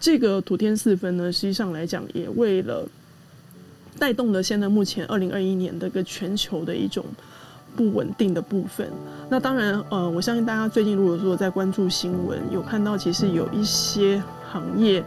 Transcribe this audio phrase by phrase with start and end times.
[0.00, 2.86] 这个土天四分呢，实际上来讲也为了
[3.98, 7.04] 带动了现在目前二零二一年的一个全球的一种
[7.76, 8.88] 不稳定的部分。
[9.28, 15.02] 那当然，呃，我相信大家最近如果说在关注新闻，有看到其实有一些行业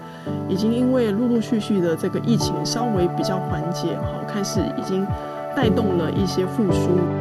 [0.50, 5.06] 已经因为陆陆续续的这个疫情稍微比较缓解，好，开始已经
[5.56, 7.21] 带动了一些复苏。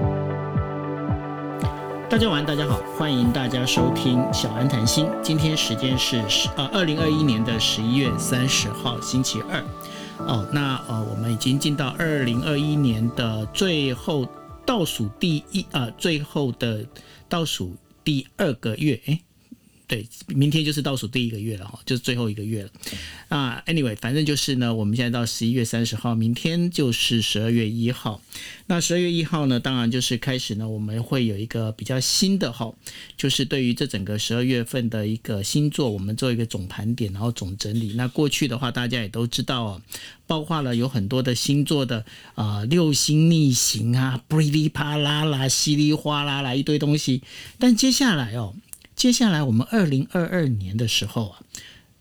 [2.11, 5.07] 大家晚，大家好，欢迎大家收听小安谈心。
[5.23, 9.63] 今天时间是十呃二零二一年的十一月三十号星期二。
[10.27, 14.27] 哦，那呃我们已经进到二零二一年的最后
[14.67, 16.85] 倒数第一呃最后的
[17.29, 19.21] 倒数第二个月，诶。
[19.91, 22.71] 对，明天就是倒数第一个月了哈，就是最后一个月了。
[23.29, 28.23] 啊，anyway，反正就是呢，我们现在到十一月三十号，明天就是十二月一号。
[28.69, 32.73] 那十二月一号呢，当然就是开始呢，我们会有一个比较新的哈，
[33.17, 37.95] 就是对于这整个十二月份的一个星座，我们做一个总盘点，然后总整理。
[37.97, 39.83] 那过去的话，大家也都知道啊，
[40.29, 42.07] 包括了有很多的星座的
[42.37, 47.23] 啊六星逆行啊，噼里啪啦啦，稀里哗啦啦一堆东西。
[47.59, 48.55] 但接下来哦。
[49.01, 51.41] 接下来我们二零二二年的时候啊，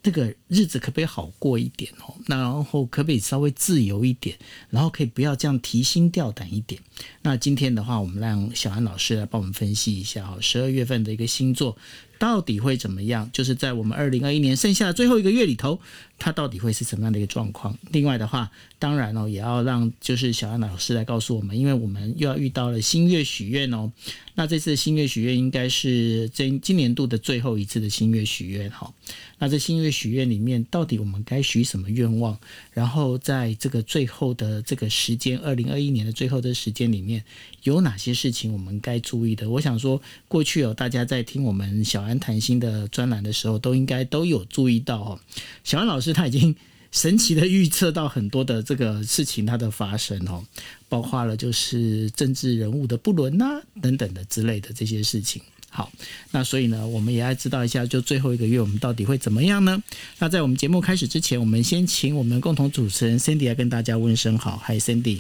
[0.03, 2.14] 那个日子可不可以好过一点哦？
[2.25, 4.38] 那然后可不可以稍微自由一点？
[4.69, 6.81] 然后可以不要这样提心吊胆一点？
[7.22, 11.77] 那今天的话，我们让小安老师来帮我们分析一下哈，十二月份的一个星座。
[12.17, 13.30] 到底会怎么样？
[13.31, 15.80] 就是在我们二零二一年剩下的最后一个月里头，
[16.20, 17.75] 它到底会是什么样的一个状况？
[17.92, 23.92] 另外的话，当然哦，也要让就是小安老师来告诉我们，因为我们又要遇到了新月许愿哦。
[24.36, 28.94] 那这次新月许愿应该是今今年度的最后一次的新月许愿哈。
[29.38, 32.38] 那在新月许愿里面，到底我们该许什么愿望？
[32.73, 37.23] 然后在这个最后的这个时间，二零二一年的最后的时间里面，
[37.64, 39.50] 有哪些事情我们该注意的？
[39.50, 45.20] 我想说，过去有大家在听我们小安谈心的专栏的时候，都应该都有注意到哦。
[45.64, 46.55] 小安老师他已经
[46.91, 50.43] 神奇的预测到很多的这个事情它的发生哦，
[50.88, 55.42] 包括了就是政治人物的不伦呐等等的之类的这些事情。
[55.69, 55.92] 好，
[56.31, 59.81] 那所以呢，我们也要知道一下，就最后一个月我们到底会怎么样呢？
[60.17, 64.58] 那在我们节目开始之前，我们先请我们共同主持人 Cindy 来跟大家问声好。
[64.58, 65.19] 嗨，Cindy。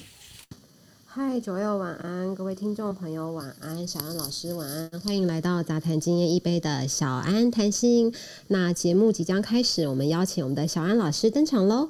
[1.21, 8.13] 嗨，九友晚安，各位听众朋友晚安，小安老师晚安，欢迎来到杂谈经验一杯的小安谈心。
[8.47, 11.89] 那节目即将开始，我们邀请我们的小安老师登场喽。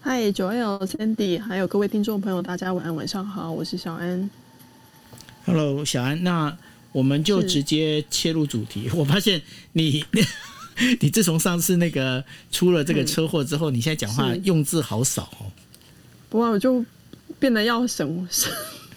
[0.00, 4.28] 嗨，九 L Cindy，还有各位听众朋友，大家晚安，晚上好，我是小安。
[5.44, 6.56] Hello，小安，那
[6.92, 8.88] 我们就直接切入主题。
[8.94, 9.42] 我发现
[9.72, 10.04] 你，
[11.00, 15.50] 你自从上次那个出了这个车祸之后，你现在讲话用字好少哦。
[16.28, 16.84] 不过我就
[17.38, 18.52] 变得要省省。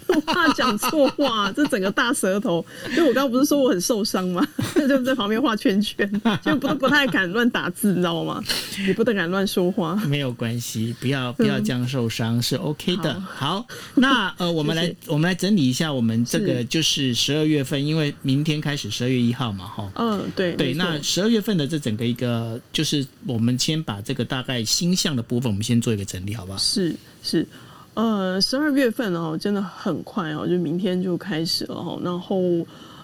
[0.25, 2.65] 怕讲错话，这整个大舌头。
[2.95, 4.45] 就我刚刚不是说我很受伤吗？
[4.75, 6.09] 就在旁边画圈圈，
[6.43, 8.41] 就不不太敢乱打字，你知道吗？
[8.87, 9.95] 也不太敢乱说话。
[10.07, 13.19] 没有关系，不要不要这样受伤是 OK 的。
[13.21, 19.91] 好，那呃， 我们来我们来整理一下，我们这个就是十二月份，因为明天开始十二月一号嘛，哈。
[19.95, 20.73] 嗯，对对。
[20.75, 26.57] 那十二月份的这整个一个，就是我们先把这个大概星象的部分，我们先做一个整理，好不好？
[26.57, 27.47] 是是。
[27.95, 31.97] 呃，十二月份哦，真的很快哦，就明天就开始了哈。
[32.03, 32.41] 然后，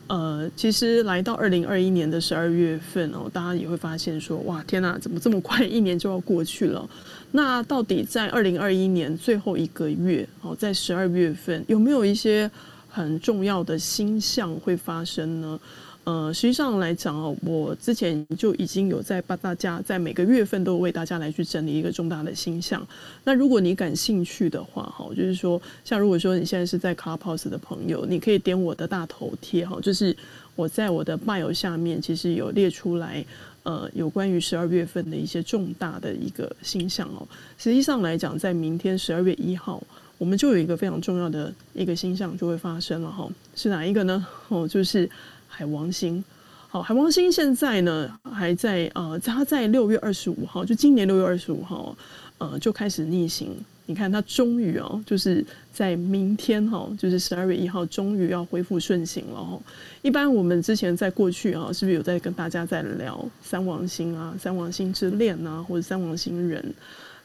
[0.08, 6.88] 呃，其实来到二零二一年的十二月份哦，大家也会发现说，哇，天哪，怎么这么快，一年就要过去了？
[7.32, 12.52] 那到底在二零二一年最后一个月哦，在十二月份有没有一些
[12.90, 15.58] 很重要的星象会发生呢？
[16.04, 22.86] 呃，实际上来讲哦，我之前就已经有在帮大家在每个月份都为大家来去整理一个重大的星象。
[23.24, 30.16] 那如果你感兴趣的话，哈，就是说，像如果说你现在是在 Clubhouse 的朋友，你可以点我的大头贴，哈，就是
[30.56, 33.24] 我在我的 bio 下面其实有列出来，
[33.62, 37.28] 呃，有关于十二月份的一些重大的一个星象哦。
[37.60, 39.82] 实际上来讲，在明天十二月一号，
[40.18, 44.26] 我们就有一个非常重要的一个星象就会发生了，哈，是哪一个呢？
[44.48, 45.08] 哦，就是。
[45.54, 46.24] 海王星，
[46.70, 51.96] 好，海王星现在呢还在呃，它在六月二十五号，就今年六月二十五号，
[52.38, 53.50] 呃，就开始逆行。
[53.86, 59.60] 你看，它终于哦，就是在明天哈，就是十二月一号，终于要恢复顺行了哈。
[60.02, 66.74] 一般我们之前在过去啊，是不是有在跟大家在聊三王星啊、三王星之恋啊，或者三王星人？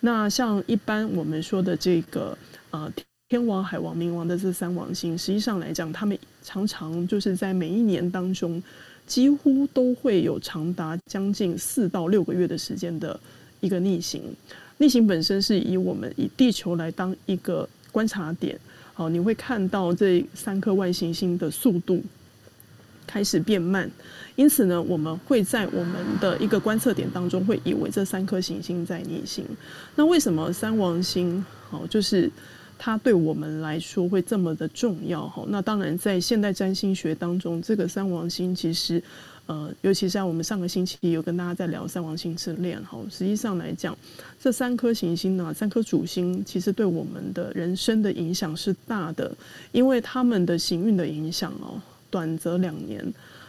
[0.00, 2.37] 那像一般我们说的这个
[2.70, 2.93] 呃。
[3.28, 8.62] 天王、海王、冥王的这三王星，实际上来讲，他们常常就是在每一年当中，
[9.05, 13.19] 几乎都会有长达将近四到六个月的时间的
[13.58, 14.23] 一个逆行。
[14.78, 18.56] 逆行本身是以我们以地球来当一个观察点，
[18.94, 22.00] 好，你会看到这三颗外行星的速度
[23.08, 23.90] 开始变慢，
[24.37, 29.44] 因此呢，我们会在我们的一个观测点当中会以为这三颗行星在逆行。
[29.96, 32.31] 那为什么三王星好就是
[32.78, 35.28] 它对我们来说会这么的重要？
[35.28, 39.02] 哈，那当然在现代占星学当中，这个三王星其实。
[39.49, 43.96] 呃，尤其在我们上个星期有跟大家在聊三王星之恋哈，实际上来讲，
[44.40, 49.32] 这三颗行星呢，三颗主星其实对我们的人生的影响是大的，
[49.70, 51.81] 因为他们的行运的影响哦，
[52.11, 53.00] 短则两年，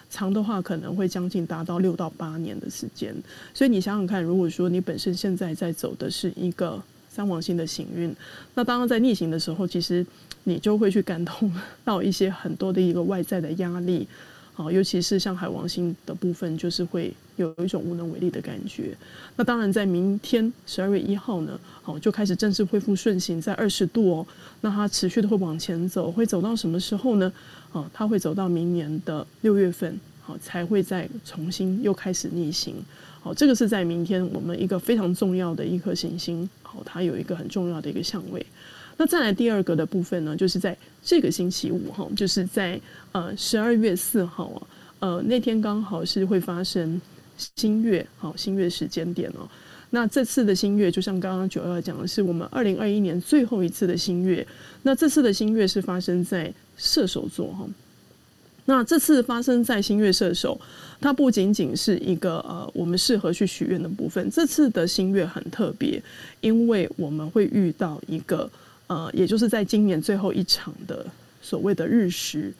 [0.07, 3.11] 长的话可能会将近达到六到八年的时间。
[3.55, 6.79] 所以你想想看，如果说你本身现在在走的是一个
[7.17, 8.15] 三王星的行运，
[8.53, 10.05] 那当然在逆行的时候，其实
[10.43, 11.51] 你就会去感动
[11.83, 14.07] 到一些很多的一个外在的压力。
[14.53, 18.95] 好，尤其是像海王星的部分，就是会有一种无能为力的感觉。
[19.35, 24.27] 那当然，在明天十二月一号呢，好就开始正式恢复顺行，在二十度哦。
[24.61, 27.33] 那它持续的会往前走，会走到什么时候呢？
[27.73, 32.75] 啊，它会走到明年的六月份，好才会再重新又开始逆行。
[33.21, 36.49] 好，这个是在明天我们一个非常重要的一颗行星，
[36.85, 38.45] 它有一个很重要的一个相位。
[38.97, 42.79] 那再来第二个的部分呢，就是在这个星期五哈，就是在
[43.11, 44.67] 呃十二月四号啊，
[44.99, 46.99] 呃那天刚好是会发生
[47.37, 49.47] 新月，好新月时间点哦。
[49.91, 54.45] 那这次的新月，就像刚刚九二讲的，是我们二零二一年最后一次的新月。
[54.83, 57.65] 那这次的新月是发生在射手座哈。
[58.67, 60.57] 那这次发生在新月射手，
[61.01, 64.29] 它不仅仅是一个呃我们适合去许愿的部分。
[64.29, 66.01] 这次的新月很特别，
[66.39, 68.49] 因为我们会遇到一个。
[68.89, 71.05] 呃，也就是在今年最后一场的
[71.41, 72.53] 所谓的日食，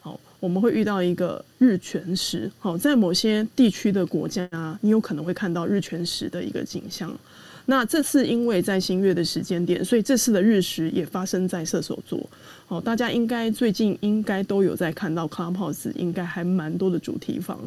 [0.00, 2.50] 好，我们会遇到一个日全食。
[2.58, 4.48] 好，在某些地区的国家，
[4.80, 7.14] 你有可能会看到日全食的一个景象。
[7.66, 12.18] 那这次因为在新月的时间点，所以这次的日食也发生在射手座。
[12.66, 17.58] 好，大家应该最近应该都有在看到 Clubhouse，应该还蛮多的主题房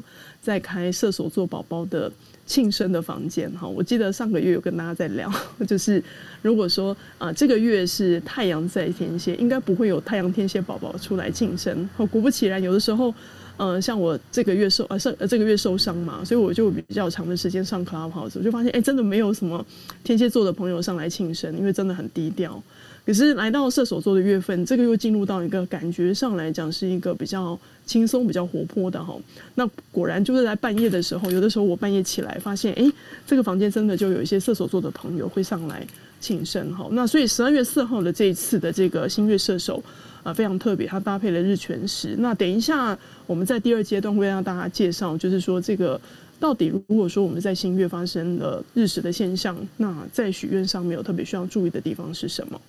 [0.41, 2.11] 在开射手座宝宝的。
[2.47, 5.29] 庆生的房间哈，我记得上个月有跟大家在聊，
[5.67, 6.01] 就是
[6.41, 11.89] 如果说啊这个月是太阳在天蝎，应该不会有太阳天蝎宝宝出来庆生。
[11.97, 13.13] 果不其然，有的时候，
[13.57, 19.65] 呃，像我这个月受呃受这个月受伤嘛，所以我就比较长的时间上 Clubhouse，我就发现哎，真的没有什么
[20.05, 22.63] 天蝎座的朋友上来庆生，因为真的很低调。
[23.07, 29.17] 可是来到射手座的月份，这个又进入到一个感觉上来讲是一个比较轻松、比较活泼的哈。
[29.55, 32.83] 那果然就是在半夜的时候，有的时候我半夜起来发现，哎，
[33.25, 35.87] 这个房间真的就有一些射手座的朋友会上来
[36.19, 36.85] 庆生哈。
[36.91, 39.81] 那所以十二月四号的这一次的这个新月射手
[40.23, 42.13] 啊，非常特别，它搭配了日全食。
[42.19, 45.97] 那等一下我们在第二阶段会让大家介绍，就是说这个
[46.41, 52.59] 到底如果说我们在新月发生了日食的现象，那在许愿上面有特别需要注意的地方是什么？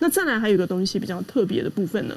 [0.00, 2.16] 那再来还有一个东西比较特别的部分呢，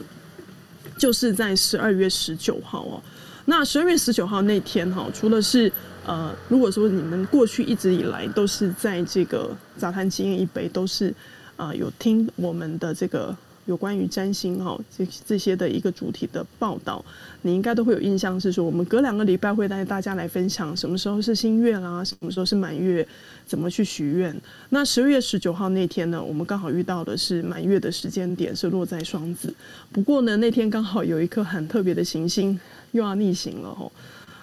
[0.97, 2.99] 就是在十二月十九号哦。
[3.45, 5.71] 那十二月十九号那天哈，除了是
[6.05, 11.13] 呃，如果说你们过去一直以来都是在这个杂谈经验一杯，都是
[11.55, 13.37] 啊有听我们的这个。
[13.65, 17.03] 有关于占星哈这这些的一个主题的报道，
[17.43, 23.07] 你应该都会有印象，是说我们隔两个礼拜会带大家来分享什么时候是新月啦，什么时候是满月，
[23.45, 24.35] 怎么去许愿。
[24.69, 29.53] 那十二月十九号那天呢，我们刚好遇到的是满月的时间点是落在双子，
[29.91, 32.59] 不过呢那天刚好有一颗很特别的行星
[32.91, 33.91] 又要逆行了哈，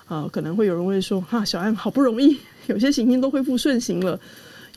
[0.07, 4.19] 啊可能会有人会说哈小安好不容易有些行星都恢复顺行了，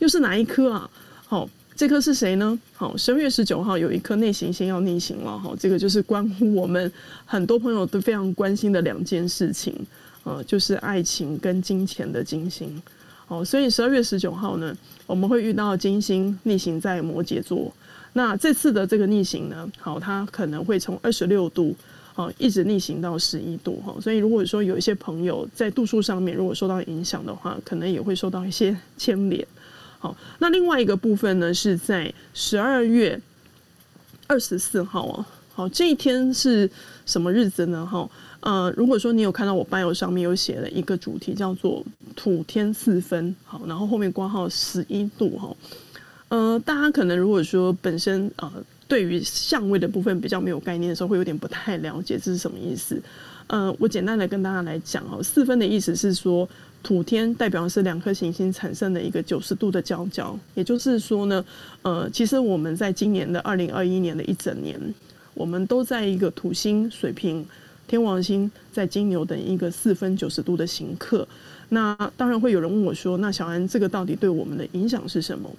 [0.00, 0.90] 又是哪一颗啊？
[1.26, 1.48] 好。
[1.76, 2.56] 这颗是谁呢？
[2.72, 6.90] 好，十二月十九号有一颗内行星要逆行了，哈，这个就是关乎我们
[7.24, 9.74] 很多朋友都非常关心的两件事情，
[10.22, 12.80] 呃，就是爱情跟金钱的金星。
[13.26, 17.72] 哦，所以十二月十九号呢，我们会遇到金星逆行在摩羯座。
[18.12, 21.74] 那这次的这个逆行呢，好，它可能会从二十六度，
[22.12, 23.96] 好，一直逆行到十一度，哈。
[24.00, 29.44] 所以如果说有一些朋友在度数上面如果受到影响的话，可能也会受到一些牵连。
[30.04, 33.18] 好，那另外一个部分呢，是在十二月
[34.26, 35.24] 二十四号哦。
[35.54, 36.70] 好，这一天是
[37.06, 37.86] 什么日子呢？
[37.86, 38.06] 哈，
[38.40, 41.82] 呃，如果说你有看到我 bio 上面有写了一个主题叫做
[42.14, 45.56] 土天四分，好，然后后面挂号十一度哈。
[46.28, 48.52] 呃，大家可能如果说本身呃
[48.86, 53.02] 对于相位的部分比较没有概念的时候，会有点不太了解这是什么意思。
[53.46, 56.46] 呃，我简单的跟大家来讲哦，四分的意思是说。
[56.84, 61.44] 土天代表的是两颗行星产生的一个九十度的交角，也就是说呢，
[61.80, 64.78] 呃，其实我们在今年的二零二一年的一整年，
[65.32, 67.44] 我们都在一个土星、水瓶、
[67.88, 71.26] 天王星在金牛等一个四分九十度的行克。
[71.70, 75.50] 那当然会有人问我说：“那小安，这个到底对我们的影响是什么？”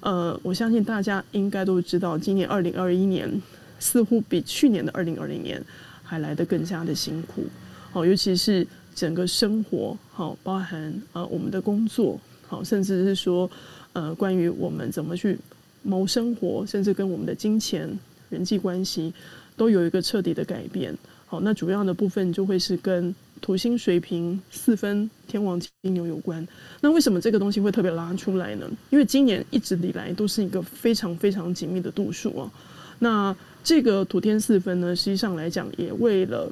[0.00, 3.42] 呃，我相信大家应该都知道，今年二零二一年
[3.80, 5.60] 似乎比去年的二零二零年
[6.04, 7.42] 还来得更加的辛苦。
[7.90, 8.64] 好，尤其是
[8.98, 13.48] 整个生活，好，包含呃我们的工作，好，甚至是说
[13.92, 15.38] 呃关于我们怎么去
[15.84, 17.88] 谋生活，甚至跟我们的金钱、
[18.28, 19.14] 人际关系
[19.56, 20.92] 都有一个彻底的改变。
[21.26, 26.44] 好，那主要的部分就会是跟土星水平四分天王金牛有关。
[26.80, 28.68] 那为什么这个东西会特别拉出来呢？
[28.90, 32.50] 因为今年一直以来都是一个非常非常紧密的度数啊。
[32.98, 36.50] 那这个土天四分呢，实际上来讲也为了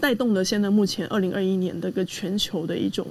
[0.00, 3.06] 带动了现在目前二零二一年的一个全球的一种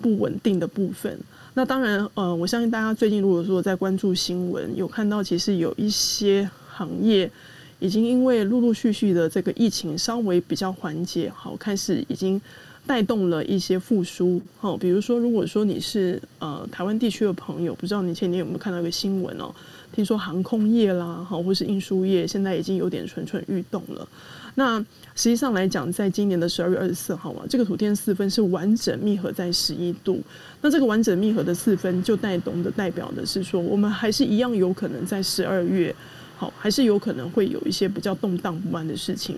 [0.00, 1.18] 不稳定的部分。
[1.54, 7.30] 那当然，呃，我相信大家最近如果说在关注新闻，有看到其实有一些行业。
[7.82, 12.38] 已经因为陆陆续续的这个疫情稍微比较缓解，好开始已经
[12.86, 14.38] 带动了一些复苏。
[14.58, 19.50] 好，比如说，如果说你是呃台湾地区的朋友，不知道你前天有没有看到一个新闻哦？
[19.92, 24.06] 听说航空业啦，好或是运输业，现在已经有点蠢蠢欲动了。
[24.54, 24.78] 那
[25.14, 30.20] 实际上来讲，在今年的十二月二十四号嘛，这个土天四分是完整密合在十一度。
[30.60, 35.94] 那这个完整密合的四分，就带动的代表的是说，我们还是一样有可能在十二月。
[36.36, 39.36] 好，还是有可能会有一些比较动荡不安的事情。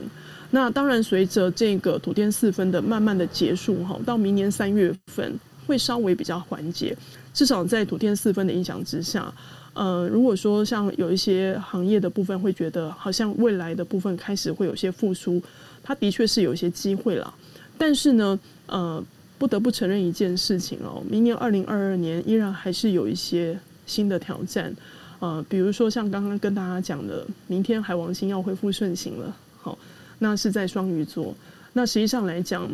[0.52, 6.97] 那当然，随着这个土天四分的慢慢的结束，哈，到明年三月份会稍微比较缓解。
[7.35, 9.35] 至少在土天四分的影响之下，
[9.75, 15.43] 呃，如果说像有一些行业的部分会觉得好像未来的部分开始会有些复苏，
[15.83, 17.35] 它的确是有一些机会了。
[17.79, 19.02] 但是呢，呃，
[19.38, 24.75] 不得不承认一件事情哦，明年二零二二年依然还是有一些新的挑战。
[25.21, 29.79] 呃，比如说像刚刚跟大家讲的，明天海王星要恢复顺行了，好，
[30.19, 31.35] 那是在双鱼座。
[31.73, 32.69] 那实际上来讲，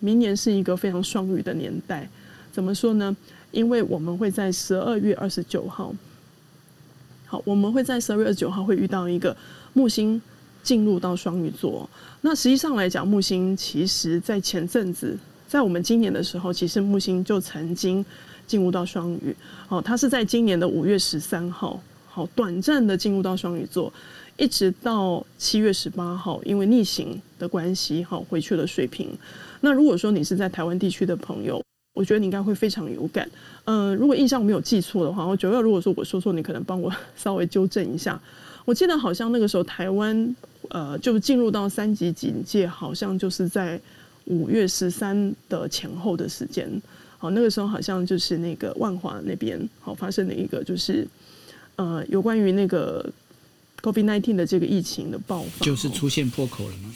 [0.00, 2.08] 明年是一个非常双鱼的年代。
[2.50, 3.16] 怎么说呢？
[3.52, 5.94] 因为我们会在十二月二十九号，
[7.30, 9.36] 好，我们会在十二月二十九号会遇到一个
[9.72, 10.20] 木星
[10.64, 11.88] 进入到双鱼座。
[12.22, 18.04] 那实际上来讲，木星其实在前阵子，在我们今年的时候，其实木星就曾经
[18.48, 19.32] 进入到双鱼。
[19.68, 21.80] 哦，它是在今年的五月十三号。
[22.08, 23.92] 好，短暂的进入到双鱼座，
[24.36, 29.08] 一直到七月十八号，因为逆行的关系，好回去了水瓶。
[29.60, 31.62] 那如果说你是在台湾地区的朋友，
[32.00, 33.30] 我觉得你应该会非常有感。
[33.66, 38.18] 呃，如果印象没有记错的话，我觉得如果说我说错，你可能帮我稍微纠正一下。
[38.64, 40.36] 我记得好像那个时候台湾
[40.70, 43.78] 呃就进入到三级警戒，好像就是在
[44.24, 46.66] 五月十三的前后的时间。
[47.18, 51.06] 好，那个时候好像就是那个万华那边好发生了一个就是。
[51.76, 53.10] 呃，有关于那个
[53.80, 56.92] COVID-19 的这个疫情的爆发，就是出现破口了吗？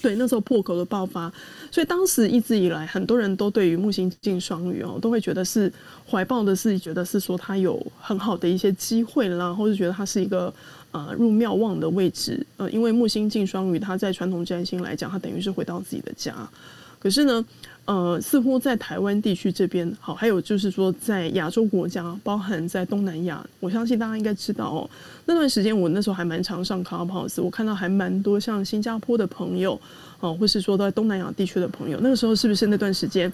[0.00, 1.32] 对，那时候破口的爆发，
[1.70, 5.72] 所以当时一直以来，很多人都对于木星进双鱼哦，都会觉得是
[6.08, 10.52] 怀抱的是觉得是说它有很好的一些机会啦，或者觉得它是一个
[10.92, 12.46] 呃入庙旺的位置。
[12.56, 16.34] 呃，因为木星进双鱼，它在传统占星来讲，它等于是回到自己的家。
[16.98, 17.44] 可是呢？
[17.88, 24.90] 呃，似乎在台湾地区这边，好，还有就是说，在亚洲国家，包含在东南亚，我相信大家应该知道哦。
[25.24, 29.80] 那段时间，我那时候还蛮常上 Clubhouse，我看到还蛮多像新加坡的朋友，
[30.20, 33.32] 哦，或是说在东南亚地区的朋友，那个时候是不是那段时间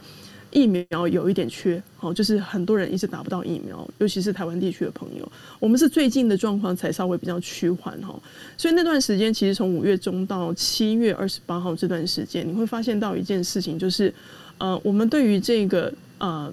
[0.53, 1.83] 疫苗有一点缺？
[1.97, 5.33] 好，就是很多人一直打不到疫苗，尤其是台湾地区的朋友。
[5.59, 8.15] 我们是最近的状况才稍微比较趋缓哈，
[8.57, 14.15] 所以那段时间其实从五月中到七月二十八号这段时间，你会发现到一件事情就是。
[14.59, 16.53] 呃，我们对于这个呃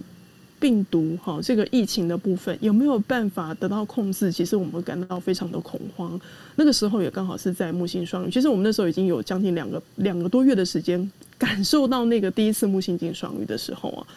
[0.60, 4.32] 病毒哈，这个疫情的部分有没有办法得到控制？
[4.32, 6.20] 其实我们感到非常的恐慌。
[6.56, 14.08] 那个时候也刚好是在木星双鱼，其实我们那时候已经有将近两个两个多月的时间，感受到那个第一次木星进双鱼的时候啊。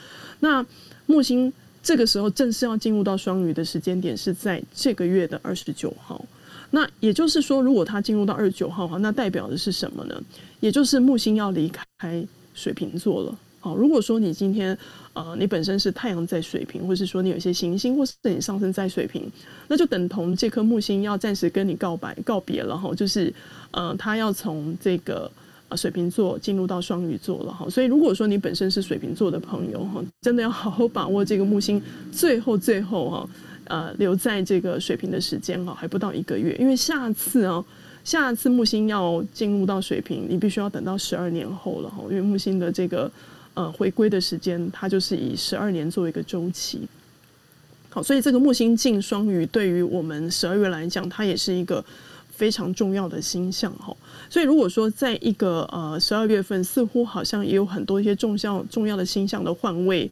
[0.41, 0.65] 那
[1.07, 6.25] 木星这个时候正式要进入到双鱼的时间点是在这个月的二十九号。
[6.71, 10.23] 那也就是说，如果它进入到二十九号哈，那代表的是什么呢？
[10.61, 13.39] 也就是木星要离开水瓶座了。
[13.65, 14.77] 好，如果说你今天，
[15.15, 19.27] 呃，你本身是太阳在水瓶，或是说你有一些行星，或是你上升在水瓶，
[19.69, 23.33] 那就等同这颗木星要暂时跟你告白告别了哈，就是，
[23.71, 25.33] 呃，它要从这个
[25.71, 31.81] 呃水瓶座进入到双鱼座了哈，所以如果说你本身是水瓶座的朋友哈，真的要好好把握这个木星
[32.13, 33.29] 最后最后哈，
[33.65, 37.65] 呃，留在这个水瓶的时间哈，还不到一个月，因为下次哦，
[38.05, 43.11] 下次木星要进入到水瓶，你必须要等到十二年后了哈，因为木星的这个。
[43.55, 46.87] 呃，回归的时间，它就是以十二年作为一个周期。
[47.89, 51.85] 好，所以这个木星进双鱼，对于我们十二月来讲，它也是一个
[52.29, 53.97] 非常重要的星象哈。
[54.29, 60.11] 所以如果说在一个呃十二月份，似乎好像也有很多一些重要重要的星象的换位，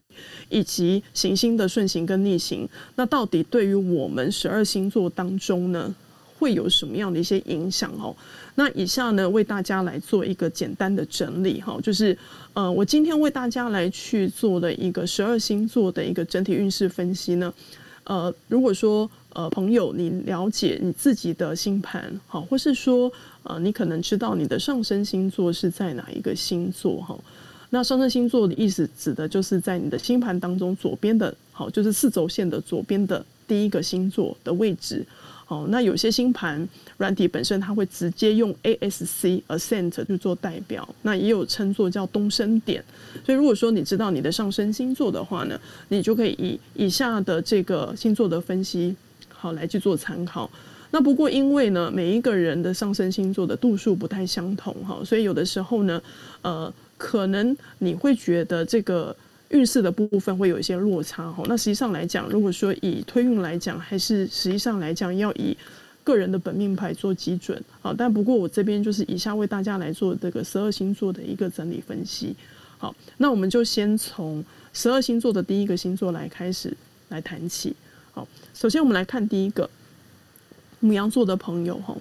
[0.48, 5.92] 以及行星的顺行跟逆行，那到底对于我们十二星座当中呢，
[6.38, 8.14] 会有什么样的一些影响哦？
[8.54, 12.16] 那以下呢，为大家来做一个简单的整理哈，就是
[12.52, 17.52] 呃，我今天为大家来去做的一个十二星座的一个整体运势分析呢。
[18.04, 23.10] 呃，如果说呃朋友你了解你自己的星盘好，或是说
[23.44, 27.18] 呃你可能知道你的上升星座是在哪一个星座哈，
[27.70, 35.06] 那上升星座的意思指的就是在你的星盘当中左边的好，就是四轴线的左边的第一个星座的位置。
[35.52, 36.66] 哦，那有些星盘
[36.96, 42.82] 软体本身它会直接用 ASC Ascent 去做代表，那也有称作叫东升点。
[43.22, 48.96] 所以如果说你知道你的上升星座的话呢，你就可以以以下的这个星座的分析
[49.28, 50.50] 好来去做参考。
[50.90, 56.02] 那不过因为呢，每一个人的上升星座的度数不太相同哈，所以有的时候呢，
[56.40, 59.14] 呃，可能你会觉得这个。
[59.52, 65.56] 运势的部分会有一些落差哈，那实际上来讲，如果说以推运来讲，还是实际上来讲要以
[66.02, 67.94] 个人的本命牌做基准啊。
[67.96, 72.34] 但不过我这边就是以下为大家来做这个十二星座的一个整理分析。
[72.78, 76.74] 好，那我们就先从十二星座的第一个星座来开始
[77.10, 77.74] 来谈起。
[78.12, 79.68] 好，首先我们来看第一个
[80.80, 81.96] 母羊座的朋友哈，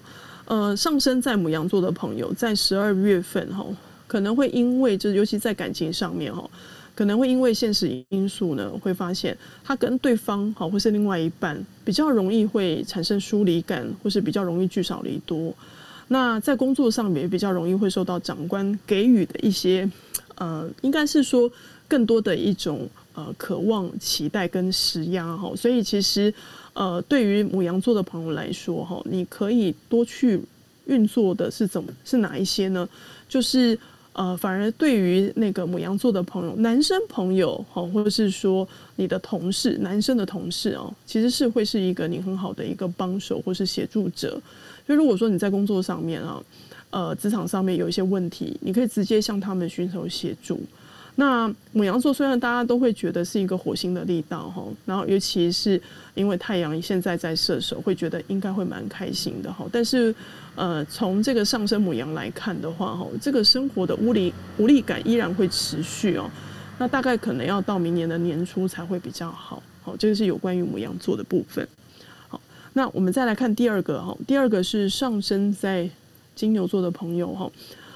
[0.45, 3.65] 呃，上升在母羊座的朋友在十二月份哈，
[4.07, 6.49] 可能会因为就尤其在感情上面哈。
[6.93, 15.53] 可能会因为现实因素呢，会发现他跟对方好，或是另外一半比较容易会产生疏离感，或是比较容易聚少离多。
[16.09, 19.89] 那在工作上面比较容易会受到长官给予的一些，
[20.35, 21.49] 呃，应该是说
[21.87, 25.53] 更多的一种呃渴望、期待跟施压哈。
[25.55, 26.33] 所以其实
[26.73, 30.41] 呃，对于母羊座的朋友来说哈，你可以多去
[30.85, 32.87] 运作的是怎么是哪一些呢？
[33.29, 33.79] 就是。
[34.13, 44.41] 呃，反而对于那个母羊座的朋友，男生朋友哈，或者是说你的同事，男生的同事哦，其实是会是一个你很好的一个帮手或是协助者。
[44.85, 46.43] 就如果说你在工作上面啊，
[46.89, 50.59] 呃，职场上面有一些问题，你可以直接向他们寻求协助。
[51.15, 55.81] 那母羊座虽然大家都会觉得是一个火星的力道哈，然后尤其是
[56.15, 59.65] 因为太阳现在在射手，会觉得应该会蛮开心的哈。
[59.71, 60.13] 但是，
[60.55, 66.29] 呃，从这个上升母羊来看的话哈，这个生活的无力无力感依然会持续哦。
[66.77, 69.63] 那大概可能要到明年的年初才会比较好。
[69.81, 71.67] 好，这个是有关于母羊座的部分。
[72.27, 72.39] 好，
[72.73, 75.89] 那我们再来看第二个哈，第二个是上升在
[76.35, 77.51] 金牛座的朋友哈。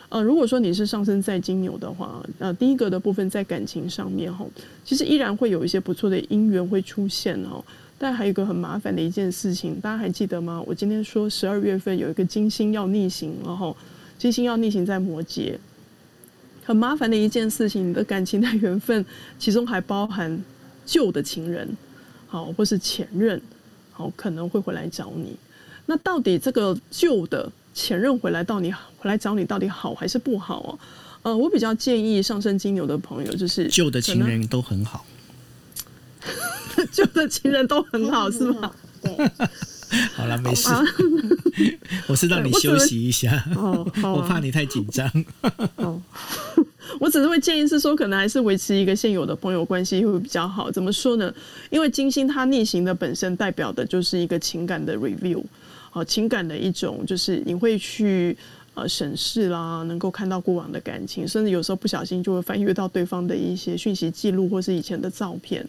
[0.09, 4.45] 呃，如果说你是上升在金牛的话，呃，第一个的部分在感情上面哈，
[4.85, 7.63] 其实依然会有一些不错的姻缘会出现哦。
[8.05, 10.63] 但还有一个很麻烦的一件事情，大家还记得吗？
[10.67, 13.75] 我今天说十二月份有一个金星要逆行，然后
[14.15, 15.57] 金星要逆行在摩羯，
[16.63, 17.89] 很麻烦的一件事情。
[17.89, 19.03] 你的感情的缘分，
[19.39, 20.39] 其中还包含
[20.85, 21.67] 旧的情人，
[22.27, 23.41] 好，或是前任，
[23.91, 25.35] 好，可能会回来找你。
[25.87, 27.51] 那到底这个旧的？
[27.73, 30.79] 前任回来到你回来找你到底好还是不好哦？
[31.23, 35.03] 呃，我比较建议上升金牛的朋友就是旧的情人都很好，
[36.91, 38.71] 旧的情人都很好是吗？
[39.01, 39.11] 对，
[40.15, 40.69] 好了，没事，
[42.07, 45.09] 我是让你休息一下哦，我怕你太紧张。
[45.75, 46.01] 哦，
[46.99, 50.71] 我只是会建议是说，可能还是维持一个现有的朋友关系会比较好。
[50.71, 51.33] 怎么说呢？
[51.69, 55.43] 因为金星它逆行的本身代表的就是一个情感的 review。
[55.93, 58.35] 哦，情感的一种就是你会去
[58.73, 65.65] 呃审视啦，能够看到过往的感情，甚至有时候不小心就会翻阅到对方的一些讯息记录或是以前的照片。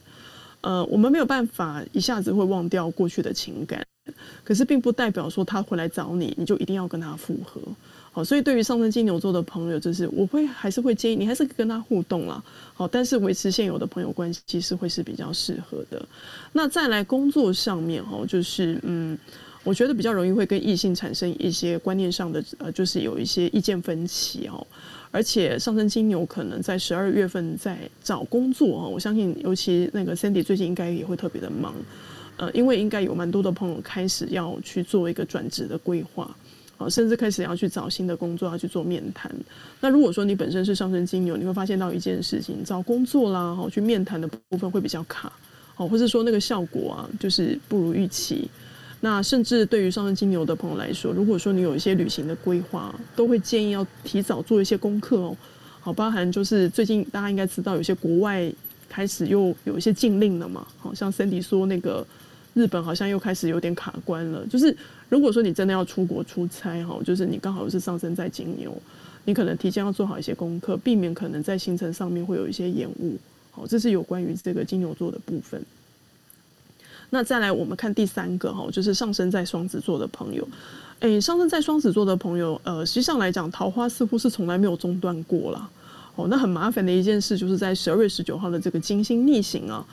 [0.66, 3.87] 呃，我们没有办法一下子会忘掉过去的情感，
[4.42, 7.61] 可是并不代表说他回来找你，你就一定要跟他复合。
[8.11, 12.42] 好，所以对于上升金牛座的朋友，就是我会还是会建议你还是跟他互动啦。
[12.74, 16.05] 好，但是维持现有的朋友关系其实会是比较适合的。
[16.52, 19.16] 那再来工作上面哈，就是嗯。
[19.62, 24.64] 我觉得比较容易会跟异性产生一些观念上的呃，就是有一些意见分歧哦。
[25.16, 31.74] 而且上升金牛可能在十二月份在找工作哦，我相信尤其那个 Sandy 最近应该也会特别的忙，
[32.37, 36.37] 呃，因为应该有蛮多的朋友开始要去做一个转职的规划，
[36.76, 39.35] 啊，甚至开始要去找新的工作要去做面谈。
[39.81, 45.33] 那如果说你本身是上升金牛，你会发现到一件事情，找工作啦，哈，去面谈的部分会比较卡，
[45.76, 48.46] 哦，或者说那个效果啊，就是不如预期。
[49.01, 55.37] 那甚至对于上升金牛的朋友来说，如果说你有一些旅行的规划，都会建议要提早做一些功课哦。
[55.81, 58.51] 好，包含就是最近大家应该知道，有些国外
[58.89, 60.67] 开始又有一些禁令了嘛。
[60.79, 62.05] 好像 Cindy 说那个
[62.55, 64.45] 日本好像又开始有点卡关了。
[64.47, 64.77] 就是
[65.09, 68.77] 如果说你真的要出国出差哈，就是你刚好是上升在金牛，
[69.27, 73.17] 你可能提前要做好一些功课，避免可能在行程上面会有一些延误。
[73.53, 75.63] 好，这是有关于这个金牛座的部分。
[77.11, 80.47] 那再来，我们看第三个哈，就是上升在双子座的朋友。
[81.01, 85.71] 诶，上升在双子座的朋友，呃，实际上来讲，桃花似乎是从来没有中断过了。
[86.14, 89.87] 哦，那很麻烦的一件事，就是在十二月十九号的这个金星逆行啊，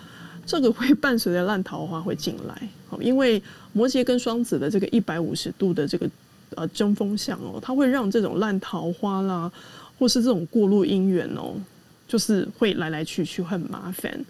[0.46, 2.70] 这个会伴随着烂桃花会进来。
[2.90, 3.42] 哦，因为
[3.74, 6.10] 摩羯跟双子的这个一百五十度的这个
[6.56, 9.52] 呃针锋相哦，它会让这种烂桃花啦，
[10.00, 11.54] 或是这种过路姻缘哦，
[12.14, 14.24] 就是会来来去去很麻烦。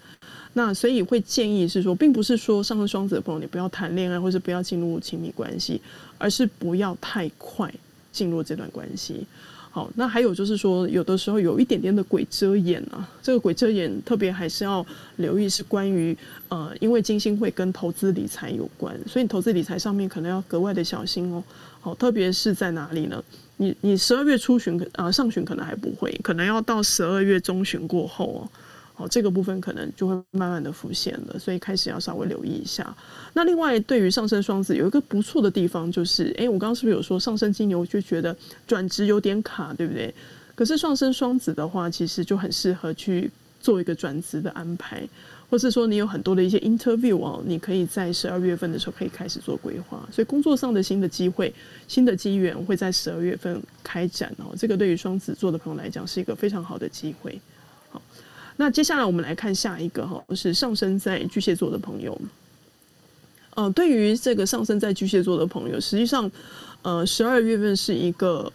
[0.54, 5.78] 那所以会建议是说，并不是说上升双子的朋友你不要谈恋爱，或是不要进入亲密关系，
[6.16, 7.70] 而是不要太快
[8.10, 9.26] 进入这段关系。
[9.70, 16.16] 好，那还有就是说，有的时候有一点点的鬼遮眼啊，这个鬼遮眼特别还是要留意，是关于
[16.48, 21.44] 呃，因为金星会跟投资理财有关，所以你投资理财上面可能要格外的小心哦。
[21.82, 23.22] 好，特别是在哪里呢？
[23.56, 28.40] 你你十二月初旬可啊上旬可能还不会，可能要到十二月中旬过后哦。
[28.96, 32.96] 好，这个部分可能就会慢慢的浮现了，所以开始要稍微留意一下。
[33.32, 38.36] 那另外，对于上升双子有一个不错的地方，就是，哎，我刚刚是不是有说上升金牛就觉得
[38.68, 40.14] 转职有点卡，对不对？
[40.54, 43.28] 可是上升双子的话，其实就很适合去
[43.60, 45.02] 做一个转职的安排，
[45.48, 50.08] 或是说你有很多的一些 interview 哦，你可以在十二月份的时候可以开始做规划。
[50.10, 51.52] 所以工作上的新的机会、
[51.86, 54.54] 新的机缘会在十二月份开展哦。
[54.58, 57.40] 这个对于双子座的朋友来讲是一个非常好的机会。
[57.90, 58.00] 好。
[58.56, 62.16] 那接下来我们来看下一个哈，是上升在巨蟹座的朋友。
[63.56, 66.30] 呃，对于这个上升在巨蟹座的朋友，实际上，
[66.82, 68.52] 呃，十二月份是一个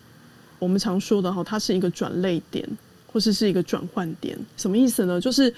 [0.58, 2.65] 我们常说的哈，它是一个转类点，
[3.08, 4.38] 或是是一个转换点。
[4.56, 5.19] 什么意思呢？
[5.19, 5.54] 就是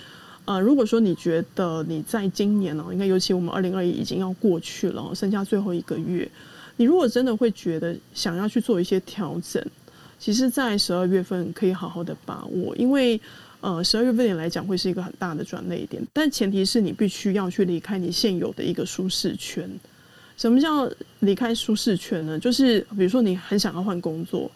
[0.45, 6.29] 呃，如果说你觉得你在今年呢，应该尤其我们二零二一已经要过去了，剩下最后一个月，
[6.77, 9.63] 你如果真的会觉得想要去做一些调整，
[10.19, 13.19] 其实，在十二月份可以好好的把握，因为。
[13.63, 19.69] 呃，十二月份来讲会是一个很大的转捩点，但前提是你必须要去离开你现有的一个舒适圈。
[20.35, 22.39] 什么叫离开舒适圈呢？
[22.39, 24.49] 就是比如说你很想要换工作，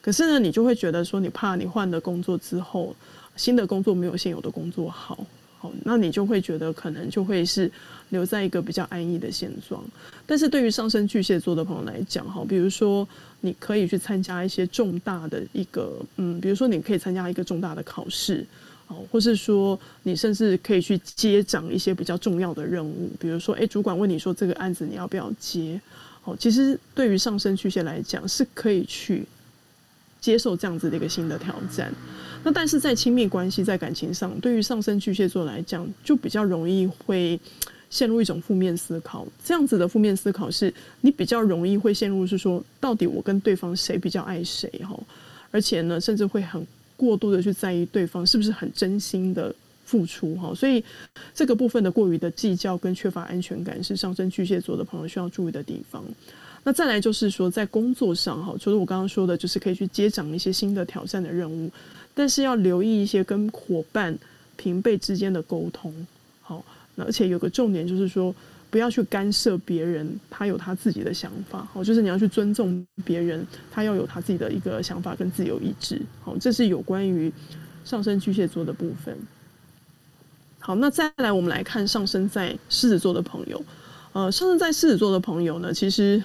[0.00, 2.94] 可是呢，你就会觉得说你怕你换了工作之后，
[3.36, 5.26] 新的工作没有现有的工作好。
[5.58, 7.70] 好，那你就会觉得可能就会是
[8.08, 9.80] 留在一个比较安逸的现状。
[10.26, 13.06] 但是对于上升巨蟹座的朋友来讲，哈，比如说
[13.42, 18.44] 你可以去参加一些重大的一个，嗯，比如说你可以参加一个重大的考试，
[18.88, 25.80] 哦，或是说你甚至可以去接掌一些比较重要的任务，比如说，哎，主管问你说这个案子你要不要接？
[26.24, 29.24] 哦，其实对于上升巨蟹来讲，是可以去
[30.22, 31.92] 接受这样子的一个新的挑战。
[32.42, 37.38] 那但是在亲密关系在感情上，对于上升巨蟹座来讲，就比较容易会
[37.90, 39.26] 陷入一种负面思考。
[39.44, 44.98] 这样子的负面思考是，你比较容易会陷入是说，到底我跟对方谁比较爱谁哈？
[45.50, 49.54] 而且呢，甚至会很过度的去在意对方是不是很真心的
[49.84, 50.52] 付出哈。
[50.54, 50.82] 所以
[51.34, 56.02] 这个部分的过于的计较跟缺乏安全感，是上升巨蟹座的朋友需要注意的地方。
[56.64, 61.70] 那再来就是说，在工作上哈，除了我刚刚说的，就是可以去接掌一些新的挑战的任务。
[62.14, 64.16] 但是要留意一些跟伙伴、
[64.56, 66.06] 平辈之间的沟通，
[66.42, 66.62] 好，
[66.94, 68.34] 那而且有个重点就是说，
[68.68, 77.32] 不要去干涉别人，他有他自己的想法，好，就是你要去尊重别人，他要有他自己的一个想法跟自由意志，好，这是有关于
[77.82, 79.16] 上升巨蟹座的部分。
[80.58, 83.64] 好，那再来我们来看上升在狮子座的朋友，
[84.12, 86.22] 呃，上升在狮子座的朋友呢，其实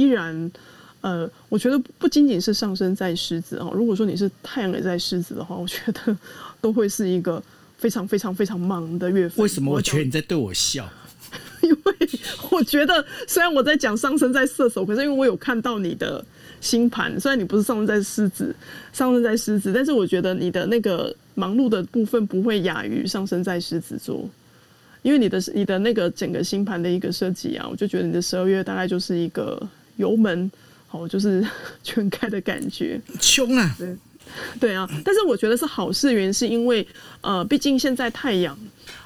[0.00, 0.50] 依然。
[1.02, 6.14] 呃，我觉得不仅仅是上升在狮子哦，如果说你是太阳也在狮子的话，我觉得
[6.60, 7.42] 都会是一个
[7.78, 9.42] 非常非常非常忙的月份。
[9.42, 10.86] 为什么我觉得你在对我笑？
[11.64, 11.94] 因为
[12.50, 16.22] 我觉得虽然我在讲上升在射手，可是因为我有看到你的
[16.60, 18.54] 星盘，虽然你不是上升在狮子，
[18.92, 24.28] 上升在狮子，但是我觉得你的那个忙碌的部分不会亚于上升在狮子座，
[25.00, 29.66] 因为你的你的那个整个星盘的一个设计啊，我就觉得你的十二月大概就是一个
[30.00, 30.50] 油门。
[30.92, 31.46] 哦，就是
[31.84, 33.76] 全开的感觉，凶啊！
[33.78, 33.96] 对，
[34.58, 34.84] 对啊。
[35.04, 36.84] 但是我觉得是好事，原因是因为
[37.20, 38.58] 呃，毕竟现在太阳，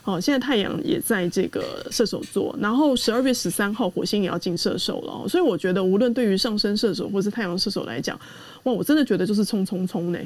[0.03, 8.19] 哦，现在太阳也在这个射手座，然后十二月十三号火星也要进射手了，所以我觉得无论对于上升射手或是太阳射手来讲，
[8.63, 10.19] 哇，我真的觉得就是冲冲冲呢，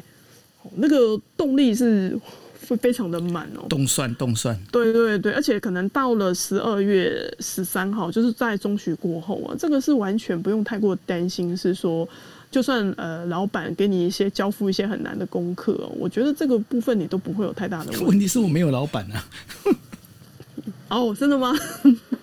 [0.76, 2.16] 那个动力是。
[2.68, 12.06] 会非常的满哦，动算动算，对对对，而且可能到了十二月十三号，就是在中旬过后啊，这个是完全不用太过担心，是说
[12.50, 18.04] 就算呃老板给你一些交付一些很难的功课，我觉得这个部分你都不会有太大的问题。
[18.04, 19.24] 问题是我没有老板啊。
[20.88, 21.54] 哦，真的吗？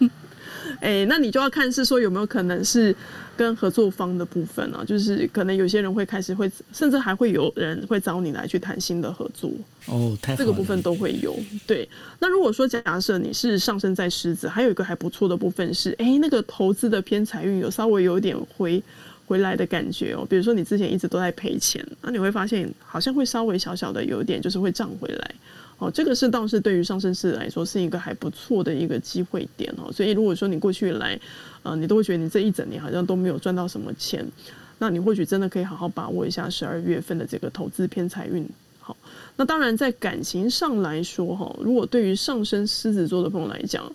[0.82, 2.96] 哎，那你就要看是说有没有可能是
[3.38, 9.52] 跟合作方的部分啊，就是可能有些人会开始会，甚至还会有人会找你来去谈新的合作。
[9.88, 11.38] 哦，太这个部分都会有。
[11.68, 11.88] 对，
[12.20, 18.82] 那如果说假设你是上升在狮子，还有一个还不错的部分是，哎，那个投资的偏财运有稍微有点回
[19.26, 20.26] 回来的感觉哦。
[20.30, 25.36] 比如说你之前一直都在赔钱，那你会发现好像会稍微小小的有一点就是会涨回来。
[25.78, 29.92] 哦，这个是倒是对于上升狮子来说是一个还不错的一个机会点哦。
[29.92, 31.20] 所以如果说你过去来，
[31.64, 34.26] 呃，你都会觉得你这一整年好像都没有赚到什么钱，
[34.80, 38.48] 那你或许真的可以好好把握一下十二月份的这个投资偏财运。
[38.80, 38.96] 好，
[39.36, 43.92] 那当然在感情上来说哈，如果对于上升狮子座的朋友来讲，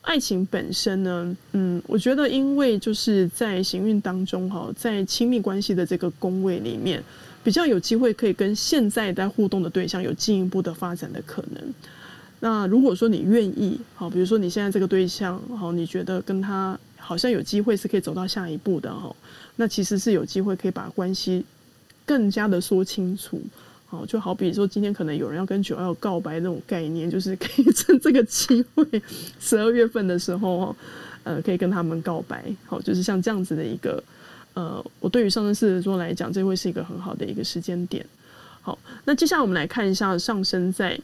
[0.00, 7.00] 爱情本身呢，嗯，我觉得因为就是在行运当中哈，在亲密关系的这个宫位里面。
[7.42, 11.74] 比较有机会可以跟现在在互动的对象有进一步的发展的可能。
[12.40, 19.14] 那如果说你愿意，好，比如说你现在这个对象，好，你觉得跟他好像有机会是可以走到下一步的哈，
[19.56, 21.44] 那其实是有机会可以把关系
[22.06, 23.40] 更加的说清楚。
[23.86, 28.84] 好，就好比说今天可能有人要跟九幺告白那种概念，就是可以趁这个机会，
[29.38, 30.74] 十二月份的时候，
[31.24, 32.44] 呃，可以跟他们告白。
[32.66, 34.02] 好，就是像这样子的一个。
[34.60, 38.04] 呃，我对于上升狮子座来讲，这会是一个很好的一个时间点。
[38.60, 41.00] 好，那接下来我们来看一下上升在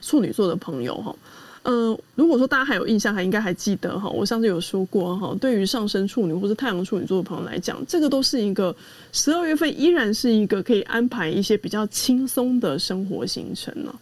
[0.00, 1.16] 处女座的朋友哈。
[1.64, 8.74] 呃，如果说大家还有印象，还应该还记得哈，我上次有说过哈，对于上升处女或者太阳处女座的朋友来讲，这个都是一个
[9.10, 13.92] 十二月份依然是一个可以安排一些比较轻松的生活行程呢。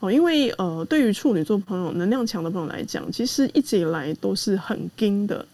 [0.00, 5.46] 哦，因为呃，对于处女座朋友能量强的朋友来讲，其实一直以来都是很硬的。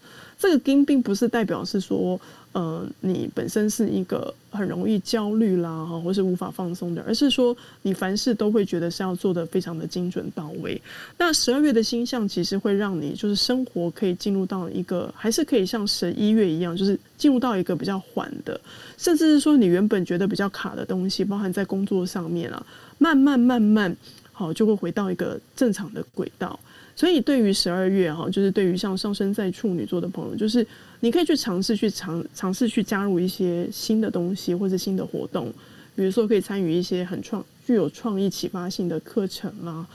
[0.43, 2.19] 这个金并不是代表是说，
[2.51, 10.81] 呃，你本身是一个很容易焦虑啦，哈，或是无法放松的，而是说你凡事都会觉得是要做的非常的精准到位。
[11.17, 18.59] 那十二月的星象其实会让你就是生活可以进入到一个，还是可以像十一月一样，就是进入到一个比较缓的，
[18.97, 22.61] 甚至是说你原本觉得比较卡的东西，包含在工作上面啊，
[22.97, 23.95] 慢慢慢慢，
[24.33, 26.59] 好就会回到一个正常的轨道。
[26.95, 30.65] 所以，对于十二月哈，就是对于像上升在处女座的朋友，就是
[30.99, 35.51] 你可以去尝试去尝尝试去加入一些新的东西或者新的活动，
[35.95, 39.87] 比如说可以参与一些很创具有创意启发性的课程啊。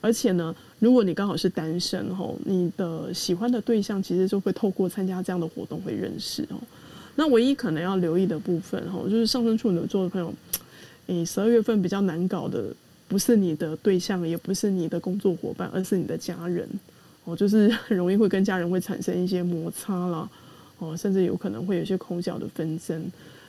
[0.00, 6.56] 而且呢，如果你刚好是单身哈，你的喜欢的对象其实就会透过参加这样的活动会认识哦。
[7.16, 10.32] 那唯一可能要留意的部分哈，就是上升处女座的朋友，
[11.04, 12.74] 你十二月份比较难搞的。
[13.08, 16.68] 不是你的对象，也不是你的工作伙伴，而是你的家人
[17.24, 20.28] 哦，就是 很容易会跟家人会产生一些摩擦啦，
[20.78, 23.04] 哦，甚至有可能会有一些口角的纷争，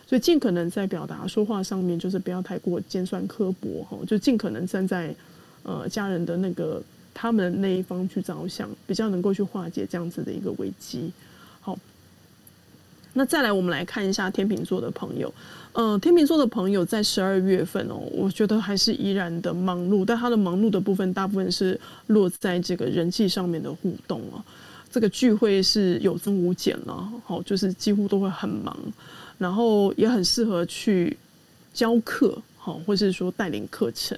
[0.06, 5.13] 所以尽可能在表达说话上面，就是不要太过尖酸刻薄哈，就尽可能站在
[5.63, 6.82] 呃家人的那个
[7.13, 11.12] 他们那一方去着想，比较能够去化解这样子的一个危机。
[11.62, 11.78] 好，
[13.13, 15.34] 那再来我们来看一下天秤座的朋友。
[15.80, 24.44] 嗯，天秤座的朋友在十二月份哦，我觉得还是依然的忙碌，但他的忙碌的部分大部分是落在这个人际上面的互动啊，
[24.92, 28.76] 这个聚会是有增无减了，好，就是几乎都会很忙，
[29.38, 31.16] 然后也很适合去
[31.76, 34.18] 教课，好，或是说带领课程，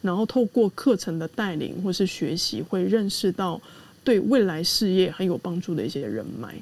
[0.00, 3.60] 然后透过课程的带领或是学习，会认识到
[4.02, 6.54] 对未来事业很有帮助的一些人脉。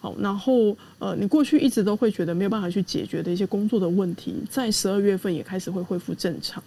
[0.00, 6.62] 好，然后呃，你过去一直都会觉得没有办法去解决的一些工作的问题，在十二月份也开始会恢复正常，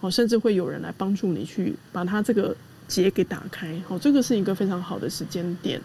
[0.00, 5.80] 好，甚至会有人来帮助你去把它这个结给打开，好，这个是一个非常好的时间点。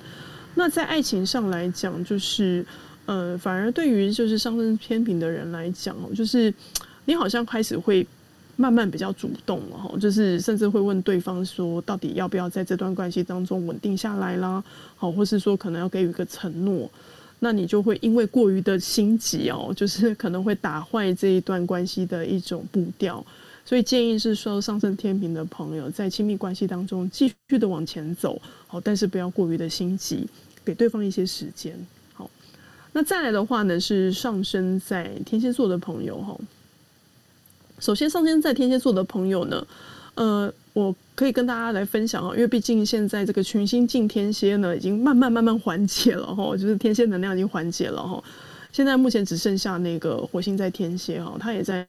[0.56, 2.66] 那在爱情上来讲，就是
[3.06, 6.54] 呃，反而对于就是上升偏平的人来讲哦，就是
[7.06, 8.08] 你好像开始会。
[8.56, 14.64] 慢慢比较主动了哈，就是甚至会问对方说，到底要不要在这段关系当中稳定下来啦？
[14.96, 16.88] 好，或是说可能要给予一个承诺，
[17.40, 23.26] 那你就会因为过于的心急哦， 就是可能会打坏这一段关系的一种步调。
[23.66, 30.28] 所以建议是说，上升天平的朋友在亲密关系当中继续的往前走，好，但是不要过于的心急，
[30.64, 31.74] 给对方一些时间。
[32.14, 32.30] 好，
[32.92, 36.38] 那再来的话呢，是上升在天蝎座的朋友哈。
[37.80, 39.68] 首先，上升在天蝎座的朋友呢，
[40.16, 48.24] 呃，我可以跟大家来分享啊，因为毕竟现在这个群星进天蝎呢，已经慢慢慢慢缓解了哈，就是天蝎能量已经缓解了哈。
[48.72, 51.88] 现在目前只剩下那个火星在天蝎哈，它也在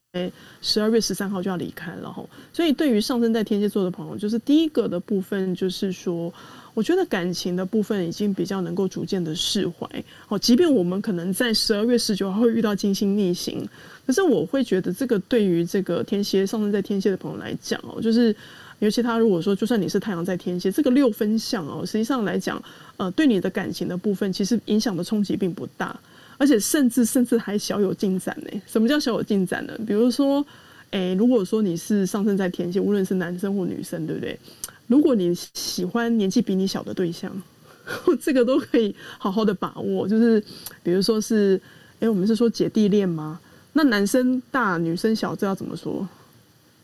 [0.61, 2.25] 十二月十三号就要离开了哈。
[2.53, 6.33] 所以，对于上升在天蝎座的朋友，就是第一个的部分，就是说。
[6.75, 9.89] 我觉得感情的部分已经比较能够逐渐的释怀，
[10.29, 13.67] 哦，即便我们可能在十二月十九号会遇到金星逆行，
[14.05, 18.35] 可是我会觉得这个对于这个天蝎上升在天蝎的朋友来讲哦，就是
[18.81, 22.61] 尤其他如果说就算你是太阳在天蝎，这个六分相哦，实际上来讲，
[22.97, 25.99] 呃，对你的感情的部分，其实影响的冲击并不大，
[26.39, 28.61] 而且甚至甚至还小有进展呢。
[28.67, 29.73] 什么叫小有进展呢？
[29.87, 30.45] 比如说，
[30.91, 34.37] 诶，如果说你是上升在天蝎，无论是男生或女生，对不对？
[34.87, 37.31] 如果你喜欢年纪比你小的对象，
[38.21, 40.07] 这个都可以好好的把握。
[40.09, 40.43] 就是
[40.83, 41.61] 比如说是，
[42.01, 43.41] 诶，我们是说姐弟恋吗？
[43.73, 46.09] 那男生大女生小，这要怎么说？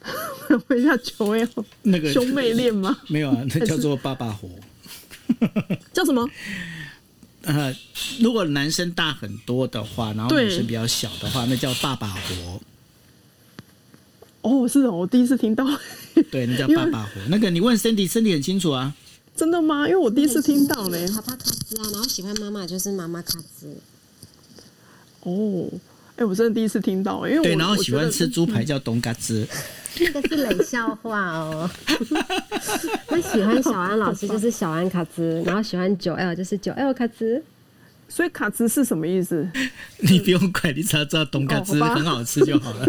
[0.68, 2.96] 问一下九 L，那个兄妹恋吗？
[3.08, 4.48] 没有啊，那叫做爸爸活。
[5.92, 6.28] 叫什么？
[7.42, 7.74] 呃，
[8.20, 12.60] 如果男生大很多的话，然后女生比较小的话，那叫爸爸火。
[14.42, 15.66] 哦，是哦，我第一次听到。
[16.30, 17.10] 对， 那叫爸爸火。
[17.28, 18.94] 那个你问 Cindy，Cindy 很清楚啊。
[19.36, 19.86] 真的吗？
[19.86, 20.98] 因为我第一次听到呢。
[21.16, 23.76] 爸爸卡兹啊，然后喜欢妈妈就是妈妈卡兹。
[25.22, 25.68] 哦。
[26.16, 29.46] 哎，我真的第一次听到，因为对，然后喜欢吃猪排叫东嘎兹，
[29.98, 31.70] 那个是冷笑话哦。
[33.08, 37.42] 那喜欢小安老师就是小安卡兹，然后喜欢九 L 就是九 L 卡兹。
[38.06, 39.48] 所以卡兹是什么意思？
[40.00, 42.86] 你不用管，你只要知道东嘎兹很好吃就好了。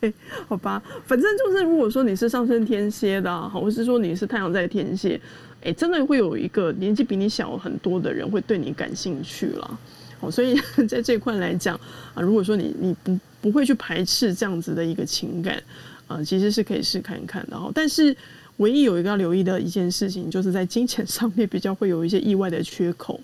[0.48, 5.20] 好吧，反正就是如果说你是上升天蝎的，或是说你是太阳在天蝎，
[5.62, 9.78] 哎，真的会有一个年纪比你小很多的人会对你感兴趣了。
[10.20, 10.54] 哦，所以
[10.88, 11.78] 在这块来讲
[12.14, 15.62] 啊，如果说你你不不会去排斥这样子的一个情感
[16.06, 17.70] 啊，其实是可以试看看的哦。
[17.74, 18.14] 但是
[18.58, 23.18] 唯一有一个要留意的一件事情，就是在金钱上面比较会有一些意外的缺口。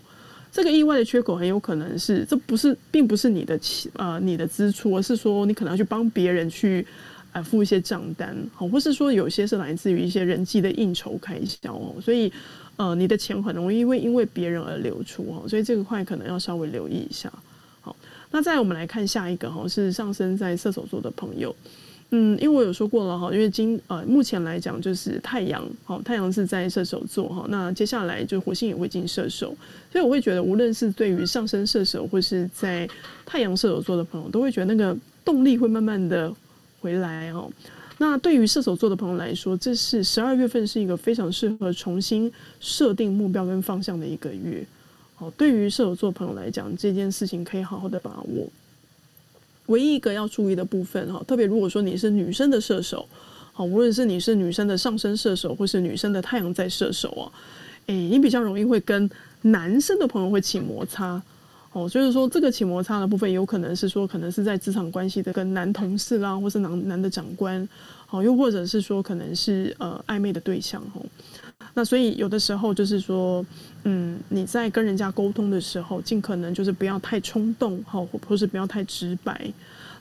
[0.56, 3.60] 这个意外的缺口很有可能是，这不是并不是你的
[3.92, 6.86] 呃你的支出，而是说你可能要去帮别人去
[7.32, 12.32] 呃付一些账单，好，或是说有些是来自于一些人际的应酬开销哦，所以。
[12.78, 17.32] 呃，你的钱很容易会因为别人而流出哦，所以这个块可能要稍微留意一下。
[17.80, 17.96] 好，
[18.30, 21.56] 那再我们来看下一个哈，是上升在射手座的朋友。
[22.10, 29.54] 嗯，因为我有说过了哈，因为今呃目前来讲就是太阳，好，太阳是在射手座哈，那接下来就火星也会进射手，
[29.90, 32.88] 所以我会觉得无论是对于上升射手或是在
[33.24, 36.32] 太阳射手座的朋友，都会觉得那个动力会慢慢的
[36.80, 37.50] 回来哦。
[37.98, 44.64] 那对于射手座的朋友来说，这是十二月份是一个非常适合重新设定目标跟方向的一个月。
[45.16, 48.48] 好，对于射手座朋友来讲，这件事情可以好好的把握。
[49.66, 53.06] 唯一一个要注意的部分哈，特别如果说你是女生的射手，
[53.52, 57.24] 好，无论是你是女生的上升射手，或是女生的太阳在射手啊，
[57.86, 59.08] 诶，你比较容易会跟
[59.42, 61.20] 男生的朋友会起摩擦。
[61.72, 67.68] 哦，就是说这个起摩擦的部分，有可能是说，可能是在职场关系的跟男同事啦，或是男男的长官，
[68.06, 71.04] 好，又或者是说，可能是呃暧昧的对象，吼。
[71.74, 73.44] 那所以有的时候就是说，
[73.84, 79.52] 嗯，你在跟人家沟通的时候，尽可能就是不要太冲动，哈，或是不要太直白。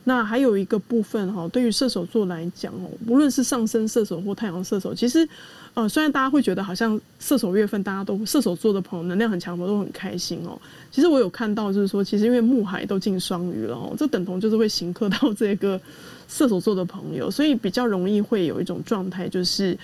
[0.08, 5.28] 那还有一个部分哈，对于射手座来讲哦，无论是上升射手或太阳射手，其实，
[5.74, 10.56] 呃，虽然大家会觉得好像射手月份大家都射手座的朋友能量很强，我都很开心哦。
[10.92, 15.82] 其实我有看到，就是说，其实因为木海都进双鱼了哦，这等同就是会行克到这个
[16.28, 19.76] 射手座的朋友，所以比较容易会有一种状态，就是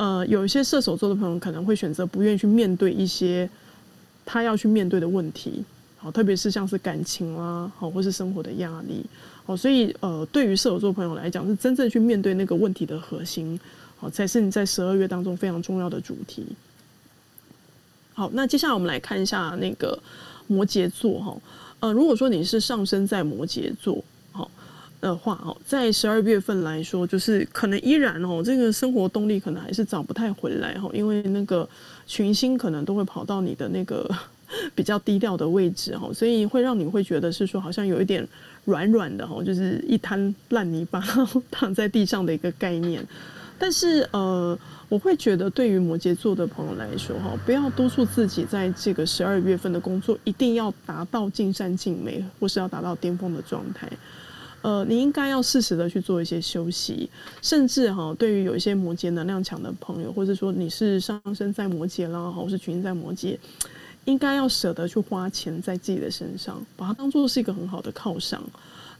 [0.00, 3.46] 呃，有一些射手座的朋友可能会选择不愿意去面对一些
[4.24, 5.62] 他要去面对的问题，
[5.98, 9.04] 好，特别是像是感情啊，好，或是生活的压力。
[9.44, 13.60] 哦，所以呃，对于射手座朋友来讲，是真正去面对那个问题的核心，
[13.98, 16.46] 好，才是你在十二月当中非常重要的主题。
[18.14, 20.02] 好，那接下来我们来看一下那个
[20.46, 21.36] 摩羯座哈，
[21.80, 24.02] 呃，如果说你是上升在摩羯座，
[25.00, 31.68] 的话，哦，在十二月份来说，就是可能依然哦，这个生活动力可能还是找不太回来哈，因为那个
[32.06, 34.08] 群星可能都会跑到你的那个
[34.74, 38.26] 比较低调的位置哈，所以会让你会觉得是说好像有一点。
[38.66, 41.02] 软软的哈，就是一滩烂泥巴
[41.50, 43.02] 躺在地上的一个概念。
[43.58, 53.88] 但是呃，我会觉得对于摩羯座的朋友来说哈，不要督促自己在这个十二月份的工作一定要达到尽善尽美，或是要达到巅峰的状态。
[54.62, 57.08] 呃，你应该要适时的去做一些休息，
[57.42, 63.36] 甚至哈，对于有一些摩羯能量强的朋友，或者说你是上升在摩羯啦，或是群在摩羯。
[64.06, 68.42] 应该要舍得去花钱在自己的身上，把它当做是一个很好的犒赏。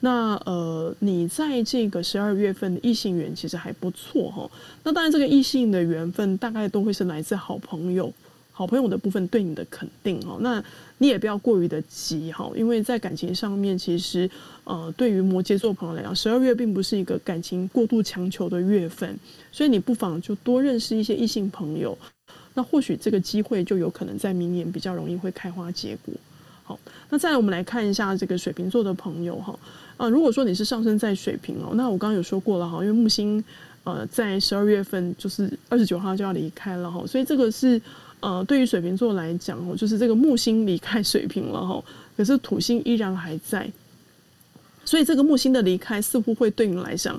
[0.00, 4.48] 那呃，你在这个十二月份的异性缘其实还不错哈。
[4.82, 8.12] 那当然，这个异性的缘分大概都会是来自好朋友，
[8.60, 10.36] 好朋友的部分对你的肯定哈。
[10.42, 10.62] 那
[10.98, 14.28] 你也不要过于的急哈，因为在感情上面，其实
[14.64, 19.18] 呃，对于摩羯座朋友来讲，十二月并不是一个感情过度强求的月份，
[19.50, 21.96] 所以你不妨就多认识一些异性朋友。
[22.52, 26.12] 那或许这个机会就有可能在明年比较容易会开花结果。
[26.62, 29.58] 好，那再来我们来看一下这个水瓶座的朋友哈，
[29.96, 33.42] 啊，如果说你是上升在水瓶哦，那我刚刚有说过了哈，因为木星
[33.84, 37.80] 呃，在十二月份就是二十九号就要离开了哈，所以这个是
[38.20, 41.82] 呃，对于水瓶座来讲哦，就是这个木星离开水瓶了哈，
[42.16, 43.66] 可是土星依然还在，
[44.84, 47.18] 所以这个木星的离开似乎会对你来讲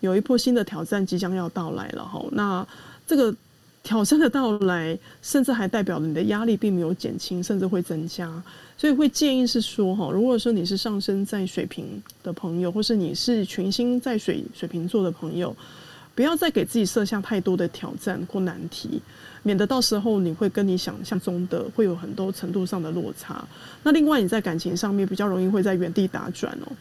[0.00, 2.22] 有一波新的挑战即将要到来了哈。
[2.32, 2.66] 那
[3.06, 3.34] 这个
[3.82, 8.30] 挑战的到来，甚至还代表了你的压力并没有减轻，甚至会增加，
[8.76, 15.56] 所以会建议是说哈，如果说你是上升在水瓶的朋友，或是你是群星在水水瓶座的朋友。
[16.14, 19.00] 不要再给自己设下太多的挑战或难题，
[19.42, 23.42] 免得到时候你会跟你想象中的会有很多程度上的落差。
[23.82, 26.72] 那另外你在感情上面比较容易会在原地打转哦。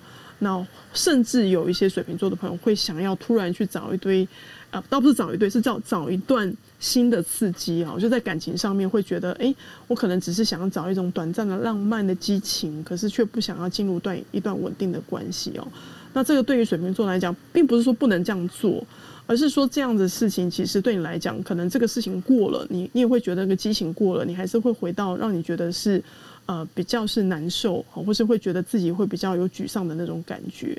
[0.43, 4.27] 那甚至有一些水瓶座的朋友会想要突然去找一堆，
[4.71, 7.95] 啊，倒不是找一堆，是找找一段新的刺激啊。
[7.99, 9.53] 就在感情上面会觉得，哎，
[9.88, 15.67] 我可能只是想要找一种短暂的浪漫的激情，可是却不想要进入段一段稳定的关系哦。
[16.11, 18.84] 那这个对于水瓶座来讲，并不是说不能这样做。
[19.28, 26.03] 而是说这样的事情，其实对你来讲，可能这个事情过了，你你也会觉得那个激情过了，你还是会回到让你觉得是，
[26.45, 30.78] 呃，比较是难受，或是会觉得自己会比较有沮丧的那种感觉。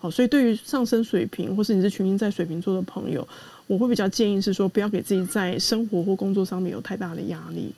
[0.00, 3.26] 好，所以对于上升水平，或是你是群星在水瓶座的朋友，
[3.68, 7.72] 我会比较建议是说，不要给自己在生活或工作上面有太大的压力。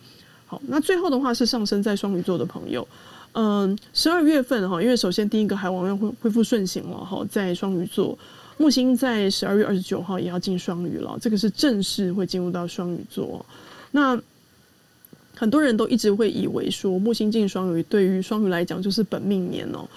[0.47, 2.89] 好，那最后的话是上升在双鱼座的朋友，
[3.33, 8.19] 嗯，十二月份哈，因为首先第一个海王要恢恢复顺行了哈，在双鱼座。
[8.57, 13.45] 木星在十二月二十九号也要进双鱼了，这个是正式会进入到双鱼座。
[13.91, 14.21] 那
[15.35, 19.89] 很多人都一直会以为说木星进双鱼对于双鱼来讲就是本命年哦。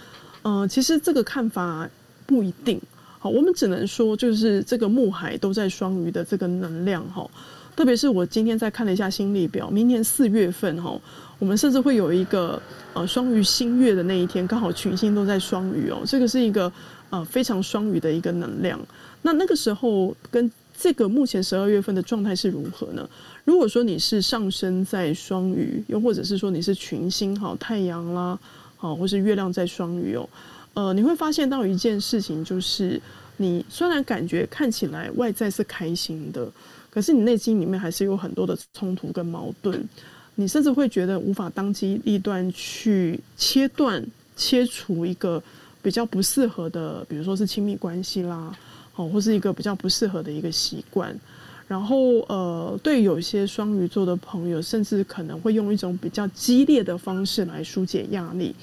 [0.41, 1.87] 呃，其实这个看法
[2.25, 2.81] 不一定。
[3.19, 7.29] 好，我们只能说就是这个木海都在双鱼的这个能量哈。
[7.77, 10.99] 特别是我今天在看了一下星历表，明年四月份哈，
[11.39, 12.61] 我们甚至会有一个
[12.93, 16.69] 呃双鱼新月的那一天，刚好群星都在双鱼哦，这个是一个。
[17.09, 18.77] 呃，非常双鱼的一个能量。
[19.21, 23.09] 那那个时候跟这个目前十二月份的状态是如何呢？
[23.45, 28.37] 如果说你是上升在双鱼，又或者是说你是群星，好太阳啦，
[28.75, 30.29] 好或是月亮在双鱼哦，
[30.73, 33.01] 呃，你会发现到一件事情，就是
[33.37, 36.51] 你虽然感觉看起来外在是开心的，
[36.89, 39.87] 可是你内心里面还是有很多的冲突跟矛盾。
[40.35, 45.41] 你甚至会觉得无法当机立断去切断、切除一个。
[45.79, 48.53] 比较不适合的，比如说是亲密关系啦，
[48.95, 51.17] 哦，或是一个比较不适合的一个习惯。
[51.65, 58.53] 然后，呃，对有些双鱼座的朋友，甚至可能会用一种比较激烈的方式来疏解压力。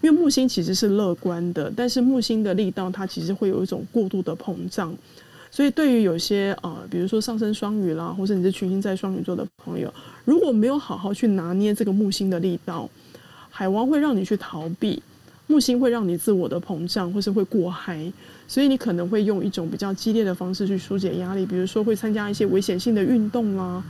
[0.00, 4.96] 因为木星其实是乐观的，但是木星的力道它其实会有一种过度的膨胀。
[5.54, 9.88] 所以，对于有些呃，比如说上升双鱼啦，或者你是群星在双鱼座的朋友，
[10.24, 12.90] 如果没有好好去拿捏这个木星的力道，
[13.50, 15.00] 海王会让你去逃避。
[15.46, 18.12] 木星会让你自我的膨胀，或是会过嗨，
[18.48, 23.80] 所以你可能会用一种比较激烈的方式去疏解压力，比如说会参加一些危险性的运动啦。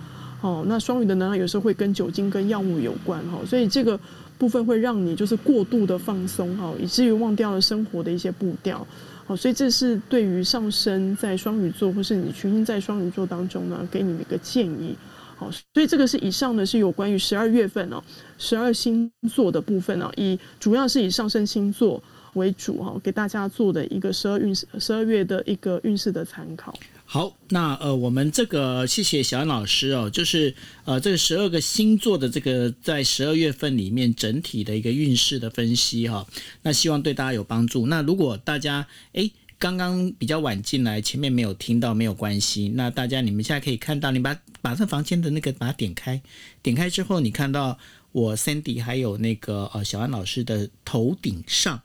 [0.43, 3.99] 哦，那双鱼的能量有时候会跟酒精、跟药物有关哈，所以这个
[4.37, 8.87] 部分会让你就是过度的放松哈，以至于忘掉了生活的一些步调。
[9.27, 14.95] 好，所以这是对于上升在双鱼座或是你群星在双鱼座当中呢，给你们一个建议。
[15.37, 18.03] 好，所以这个是以上呢是有关于十二月份哦，
[18.39, 22.03] 十二星座的部分哦，以主要是以上升星座
[22.35, 26.77] 为主哈，给大家做的一个十二运势十二月的一个运势的参考。
[27.05, 30.55] 好，那呃，我们这个谢谢小安老师哦，就是
[30.85, 36.27] 呃，这个十二个星座的这个在十二月份里面整体的一个运势的分析哈，
[36.63, 37.87] 那希望对大家有帮助。
[37.87, 39.31] 那如果大家哎。
[39.57, 42.69] 刚刚比较晚进来，前面没有听到没有关系。
[42.75, 46.21] 那大家你们现在可以看到，你把把这房间的那个把它点开，
[46.61, 47.79] 点开之后，你看到
[48.13, 51.81] 我 Sandy 还有那个呃小安老师的头顶上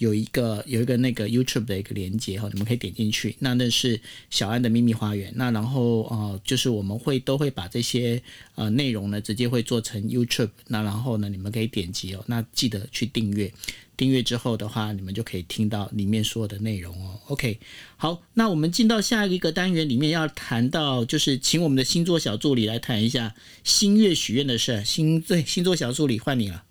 [0.00, 3.36] 有一个有一个那个 YouTube 的一个连接哈，你们可以点进去。
[3.40, 5.30] 那那是小安的秘密花园。
[5.36, 8.22] 那然后呃就是我们会都会把这些
[8.54, 10.48] 呃内容呢直接会做成 YouTube。
[10.68, 13.52] 那然后呢你们可以点击哦，那记得去订阅。
[13.96, 17.20] 订阅之后的话，你们就可以听到里面所有的内容哦。
[17.26, 17.58] OK，
[17.98, 24.82] 好，那我们进到下一个单元里面要谈到，就是请我们的星座小助理来谈一下新月许愿的事。
[24.86, 26.64] 星对星座小助理换你了。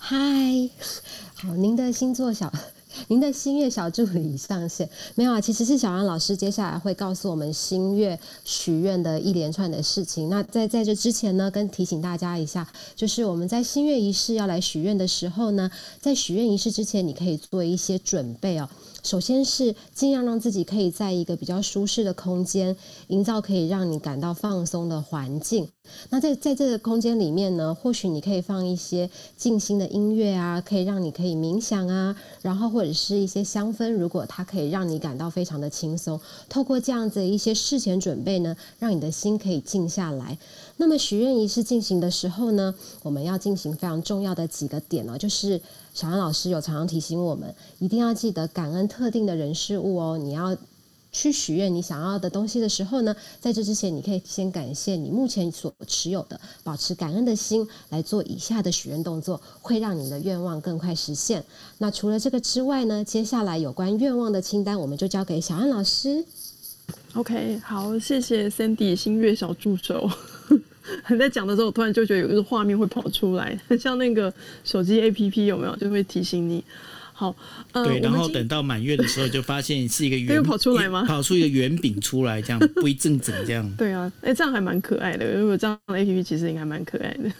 [0.00, 0.16] 嗨，
[1.34, 2.50] 好，您的星座小。
[3.08, 5.40] 您的星月小助理上线没有啊？
[5.40, 10.28] 其实是小安老师接下来会告诉我们星月许愿的一连串的事情。
[10.28, 15.70] 那在在这之前呢，跟提醒大家一下，就是我们在星月仪式要来许愿的时候呢，
[16.00, 18.68] 在许愿仪式之前，你可以做一些准备哦。
[19.02, 22.76] 首先是尽量让自己可以在一个比较舒适的空间，
[23.08, 25.68] 营造可以让你感到放松的环境。
[26.10, 36.20] 那在在这个空间里面呢，或许你可以放一些静心的音乐啊，可以让你可以冥想啊，然后或者是一些香氛，如果它可以让你感到非常的轻松。
[36.48, 40.36] 透过这样子一些事前准备呢，让你的心可以静下来。
[40.78, 45.60] 那么许愿仪式进行的时候呢，我们要进行非常重要的几个点呢，就是
[45.92, 50.16] 小安老师有常常提醒我们，一定要记得感恩特定的人事物哦。
[50.16, 50.56] 你要。
[51.10, 61.42] 去许愿你想要的东西的时候呢，在这之前，你可以先感谢你目前所持有的，保持感恩的心来做以下的许愿动作，会让你的愿望更快实现。
[61.78, 66.22] 那除了这个之外呢，接下来有关愿望的清单，我们就交给小安老师。
[67.14, 70.10] OK，好，谢谢 Sandy 星月小助手。
[71.18, 74.32] 在讲的时候，我突然就觉得有一个画面会跑出来，像那个
[74.64, 76.62] 手机 APP 有没有，就会提醒你。
[77.12, 77.34] 好，
[77.72, 81.04] 对，然后等到满月的时候，就发现是一个 圆跑出来吗？
[81.04, 83.68] 跑出一个圆饼出来，这样不一正整这样。
[83.76, 85.34] 对啊，哎，这样还蛮可爱的。
[85.34, 87.30] 如果这样的 A P P 其实应该蛮可爱的。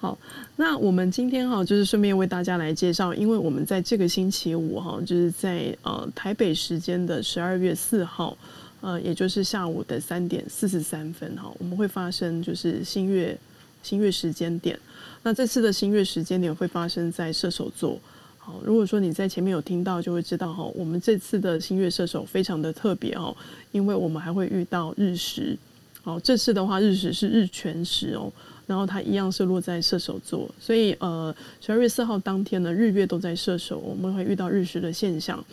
[0.00, 0.16] 好，
[0.56, 8.38] 那我们今天哈，就是顺便为大家来介绍，因为我们在这个星期五哈，就是在呃台北时间的十二月四号，
[8.80, 13.36] 呃，也就是下午的三点四十三分哈，我们会发生就是新月
[13.82, 14.78] 新月时间点。
[15.22, 17.98] 那这次的新月时间点会发生在射手座。
[18.38, 23.36] 好如果说你在前面有听到，就会知道哈，我们这次的新月射手非常的特别哦，
[23.72, 25.58] 因为我们还会遇到日食。
[26.02, 28.32] 好，这次的话日食是日全食哦，
[28.66, 35.44] 然后它一样是落在射手座，所以呃十二月四号当天呢，日月都在射手，我们会遇到日食的现象。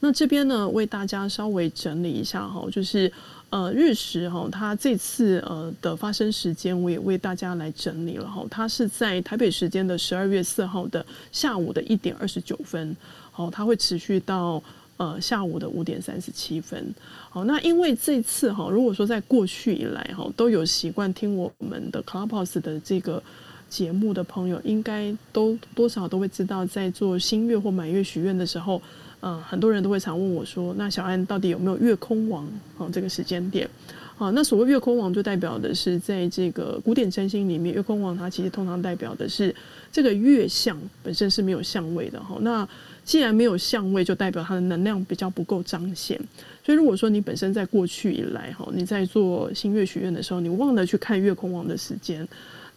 [0.00, 3.12] 那这边呢，为大家稍微整理一下哈，就是。
[3.50, 12.96] 呃，日食哈，它这次呃的发生时间我也为大家来整理了哈，它是在台北时间的十二月四号的下午的一点二十九分，
[13.32, 14.62] 好，它会持续到
[14.98, 16.94] 呃下午的五点三十七分，
[17.28, 23.20] 好，那因为这次哈，如果说在过去以来哈，都有习惯听我们的 Clubhouse 的这个
[23.68, 28.80] 节目的朋友，应该都多少都会知道，在做新月或满月许愿的时候。
[29.22, 32.46] 嗯，很多人都会常问我说：“那小安到底有没有月空王？
[32.78, 33.68] 啊，这个时间点，
[34.16, 39.54] 啊，那所谓月空王就代表的是在这个古典占星里面，月空王它其实通常代表的是
[39.92, 42.38] 这个月相本身是没有相位的哈。
[42.40, 42.66] 那
[43.04, 46.18] 既然没有相位，就代表它的能量比较不够彰显。
[46.64, 52.26] 所以如果说你本身在过去以来哈，你在做新月许愿的时候，你忘了去看月空王的时间。”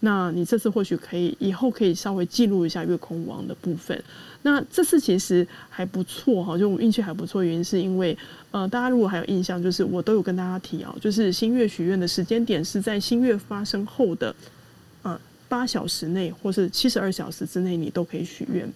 [0.06, 4.04] 那你这次或许可以，以后可以稍微记录一下月空王的部分。
[4.41, 8.18] 那这次其实还不错哈，就我运气还不错，原因是因为
[8.51, 14.36] 呃，大家如果还有印象，就是我都有跟大家提啊，就是新月许愿的时间点是在新月发生后的
[15.04, 18.70] 呃八小时内，或是七十二小时之内，你都可以许愿。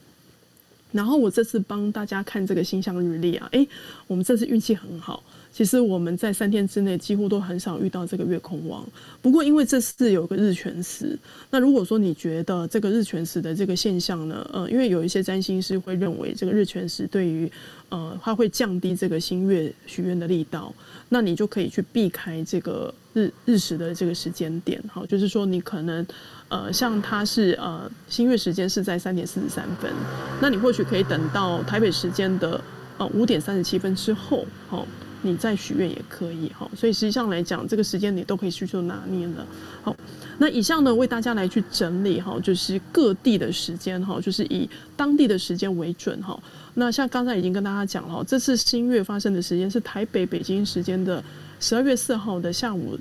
[0.93, 3.67] 然后我这次帮大家看这个星象日历啊，诶，
[4.07, 5.21] 我们这次运气很好。
[5.51, 8.85] 其实我们在三天之内几乎都很少遇到这个月空王。
[9.21, 11.17] 不过因为这次有个日全食，
[11.49, 17.51] 那如果说你觉得这个日全食的这个现象呢，呃，因为有一些占星师会认为这个日全食对于
[17.89, 20.71] 呃它会降低这个新月许愿的力道，
[21.09, 24.79] 那你就可以去避开这个日日食的这个时间点。
[24.87, 26.05] 好，就是说你可能
[26.49, 29.91] 呃像它是呃新月时间是在三点四十三分，
[30.39, 32.61] 那你或许可以等到台北时间的
[32.99, 34.85] 呃五点三十七分之后，好。
[35.23, 39.45] 你再许愿也可以哈，所以实际上来讲，这个时间你都可以去做拿捏的。
[39.81, 39.95] 好，
[40.37, 46.39] 那以上呢为大家来去整理哈，就是各地的时间哈，就是以当地的时间为准哈。
[46.75, 51.23] 那像刚才已经跟大家讲了，这次新月发生的时间是台北北京时间的
[51.59, 52.97] 十二月四号的下午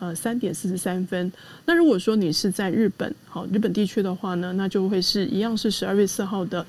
[0.00, 1.32] 呃三点四十三分。
[1.64, 6.66] 那如果说你是在日本好日本地区的话呢，那就会是一样是十二月四号的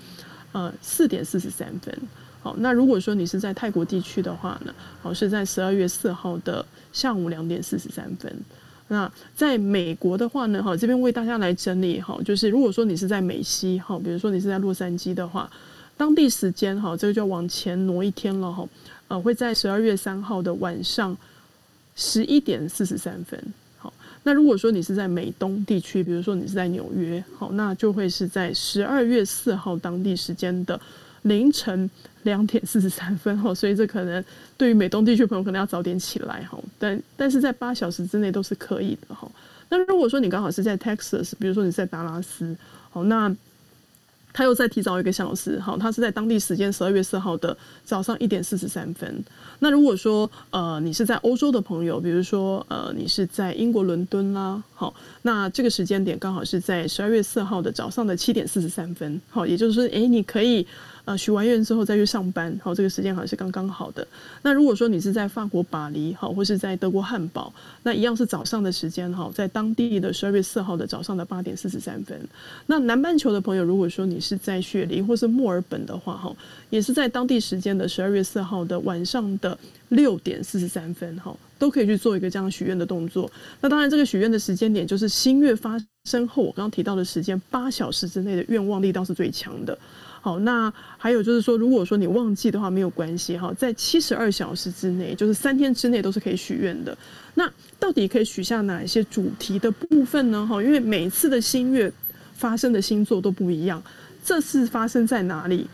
[0.52, 1.98] 呃四点四十三分。
[2.44, 8.36] 好，那如果说你是在泰国地区的话呢，好是在十二月四号的下午两点四十三分。
[8.88, 15.48] 那在美国的话呢，哈这边为大家来整理哈，就是如果说你是在美西哈，比如说你是在洛杉矶的话，
[15.96, 18.68] 当地时间哈这个就往前挪一天了哈，
[19.08, 21.16] 呃会在十二月三号的晚上
[21.96, 23.40] 十一点四十三分。
[23.78, 30.82] 好，那如果说你是在美东地区，比如说你是在纽约，好那就会是在十二月四号当地时间的。
[31.24, 31.88] 凌晨
[32.24, 34.24] 两点四十三分哈，所以这可能
[34.58, 39.30] 对于美东地区朋友可能要早点起来哈，但但是在八小时之内都是可以的哈。
[39.70, 42.56] 那如果说你刚好是在 Texas，比如说你在达拉斯，
[42.90, 43.34] 好那
[44.34, 49.24] 他又再提早一个小时，好，他是在当地时间十二月四号的早上一点四十三分。
[49.60, 60.68] 那如果说呃你是在欧洲的朋友，比如说呃你是在英国伦敦啦，好，那这个时间点刚好是在十二月四号的早上的七点四十三分，好，也就是说，哎，你可以。
[61.06, 64.08] 呃，许完愿之后再去上班，好，这个时间好像是刚刚好的。
[64.44, 67.52] 那如果说你是在法国巴黎，好，或是在德国汉堡，
[67.84, 72.20] 那一样是早上的时间，哈，在当地的十二月四号的早上的八点四十三分。
[72.68, 76.36] 那南半球的朋友，如果说你是在雪梨或是墨尔本的话，哈，
[76.70, 79.58] 也是在当地时间的十二月四号的晚上的
[79.90, 83.30] 六点四十三分，哈，都可以去做一个这样许愿的动作。
[83.60, 89.78] 那当然，这个许愿的时间点就是新月发生后，我刚刚提到的时间八小时之内的愿望力道是最强的。
[90.22, 96.96] 好，那还有就是说，如果说你忘记的话，没有关系哈，在七十二小时之内，就是三天之内都是可以许愿的。
[97.34, 100.46] 那到底可以许下哪一些主题的部分呢？
[100.48, 101.92] 哈，因为每次的新月
[102.34, 103.82] 发生的星座都不一样，
[104.24, 105.68] 这次发生在哪里？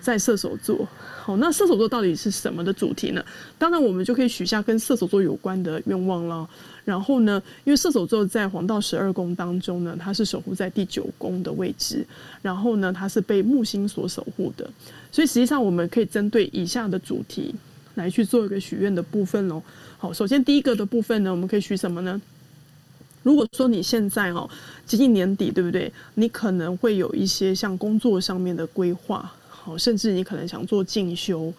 [0.00, 0.86] 在射手座。
[1.22, 3.24] 好，那射手座到底是什么的主题呢？
[3.58, 6.48] 当然，我们就可以许下跟射手座有关的愿望了。
[6.86, 12.06] 然后呢，因为射手座在黄道十二宫当中呢，它是守护在第九宫的位置。
[12.40, 14.70] 然后呢，它是被木星所守护的。
[15.10, 17.52] 所以实际上，我们可以针对以下的主题
[17.96, 19.60] 来去做一个许愿的部分哦。
[19.98, 22.22] 好，首先第一个的部分呢，我们可以许什么呢？
[23.24, 24.48] 如果说你现在哦
[24.86, 25.92] 接近年底，对不对？
[26.14, 29.28] 你可能会有一些像工作上面的规划。
[29.48, 31.52] 好，甚至你可能想做进修，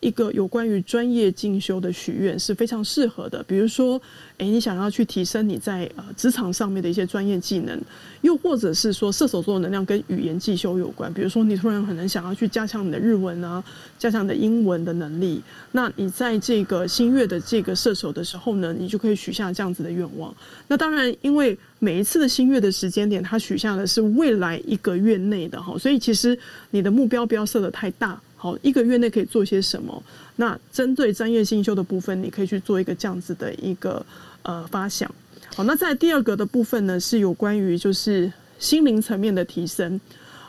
[0.00, 3.42] 一个有关于专业进修的许愿是非常适合的。
[3.44, 4.00] 比如说，
[4.38, 7.78] 诶，你想要去提升你在呃职场上面的一些专业技能，
[8.22, 11.12] 又或者是说射手座的能量跟语言进修有关。
[11.12, 13.62] 比如说，你突然可能想要去加强你的日文啊，
[13.98, 15.42] 加强你的英文的能力，
[15.72, 20.34] 那你在这个新月的这个射手的时候呢，你就可以许下这样子的愿望。
[20.68, 26.38] 那当然，因为每一次的新月的时间点，它许下的是未来一个月内的哈，所以其实
[26.70, 30.02] 你的目标不要设的太大，好，一个月内可以做些什么？
[30.36, 34.04] 那针对专业进修的部分，你可以去做一个这样子的一个
[34.44, 35.14] 呃发想。
[35.54, 40.00] 好，那在第二个的部分呢，是有关于就是心灵层面的提升。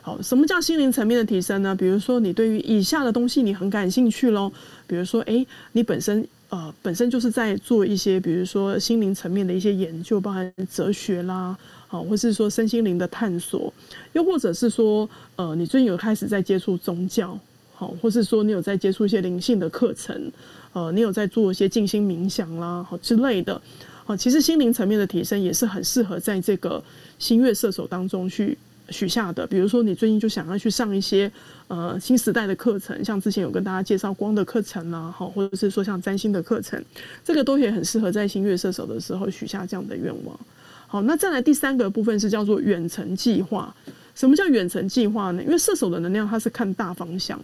[0.02, 1.76] 好，什么叫心灵层面的提升呢？
[1.76, 4.50] 比如说你对于以下的东西你很感兴趣喽，
[4.88, 6.26] 比如说诶，你本身。
[6.52, 13.74] 呃，本身就是在做一些，比如说心灵层面的一些研究，包含哲学啦，好，或是说身心灵的探索，
[14.12, 17.40] 又或者是说，呃，你最近有开始在接触宗教，
[17.82, 20.32] 好，或是说你有在接触一些灵性的课程，
[20.72, 23.60] 呃，你有在做一些静心冥想啦，好之类的，
[24.06, 26.84] 好，其实心灵层面的提升也是很适合在这个
[27.18, 28.56] 新月射手当中去。
[28.90, 31.32] 许下的，比如说你最近就想要去上一些
[31.70, 36.84] 呃新时代的课程，像之前有跟大家介绍光的课程啦，好，或者是说像占星的课程，
[37.24, 40.38] 这个都也很适合在新月射手的时候许下这样的愿望。
[40.88, 43.74] 好，那再来第三个部分是叫做远程计划。
[44.14, 45.42] 什么叫远程计划呢？
[45.42, 47.40] 因为射手的能量它是看大方向，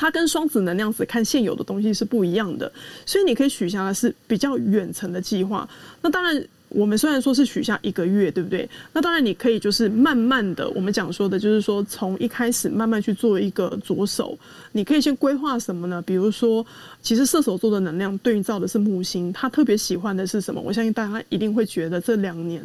[0.00, 2.72] 它跟双子能量只看现有的东西是不一样的，
[3.04, 5.68] 所以你可以许下的是比较远程的计划。
[6.00, 6.42] 那当然。
[6.72, 8.70] 我们虽然说是许下一个月，对不对？
[8.92, 14.38] 那当然你可以就是慢慢的，我们讲说的就是说从一开始慢慢去做一个着手。
[14.70, 16.00] 你可以先规划什么呢？
[16.02, 16.64] 比如说，
[17.02, 20.60] 其实射手座的能量对应到的是木星，他特别喜欢的是什么？
[20.60, 22.62] 我相信大家一定会觉得这两年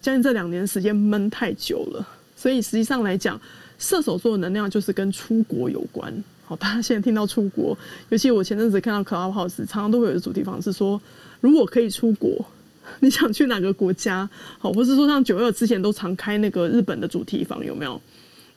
[0.00, 3.40] 将近这两年时间闷太久了，所以实际上来讲，
[3.76, 6.14] 射手座的能量就是跟出国有关。
[6.48, 7.76] 好，大家现在听到出国，
[8.08, 10.98] 尤其我前阵子看到 Clubhouse，常常都会有个主题房是说，
[11.42, 12.42] 如果可以出国。
[13.00, 14.26] 你想去哪个国家？
[14.58, 18.00] 好，或是说像九月之前都常开那个日本的主题房，有没有？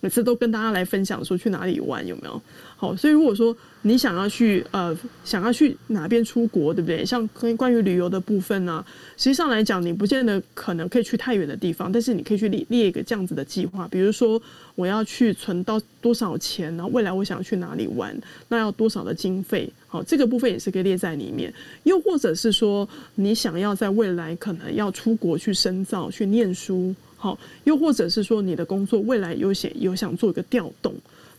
[0.02, 2.42] 每次都跟大家来分享说去哪里玩，有没有？
[2.76, 7.06] 好，所以如果说你想要去呃，想要去哪边出国，对不对？
[7.06, 8.84] 像关关于旅游的部分呢，
[9.16, 14.42] 实际上来讲，你不见得可能可以去太远的地方，但是你可以去列列一个这样子的计划，比如说
[14.74, 19.72] 我要去存到多少钱，然后未来我想要去哪里玩，那要多少的经费？
[19.88, 21.54] 好，这个部分也是可以列在里面。
[21.84, 26.96] 又或者是说，你想要在未来可能要出国去深造、去念书。
[27.22, 30.92] 好，又或者是说你的工作未来有想有想做一个调动，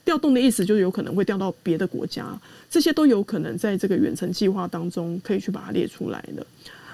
[0.05, 2.25] 调动的意思就是有可能会调到别的国家，
[2.71, 6.47] 这些都有可能在这个远程计划当中可以去把它列出来的。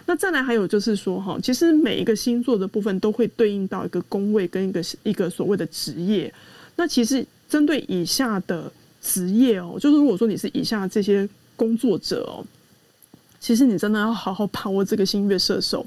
[0.07, 6.32] 那再来还有就是说哈，其实每一个星座的部分都会对应到一个工位跟一个一个所谓的职业。
[6.76, 8.72] 那其实针对以下的
[9.03, 12.41] 职业哦，就是如果说你是以下这些工作者哦，
[13.39, 15.84] 其实你真的要好好把握这个星月射手。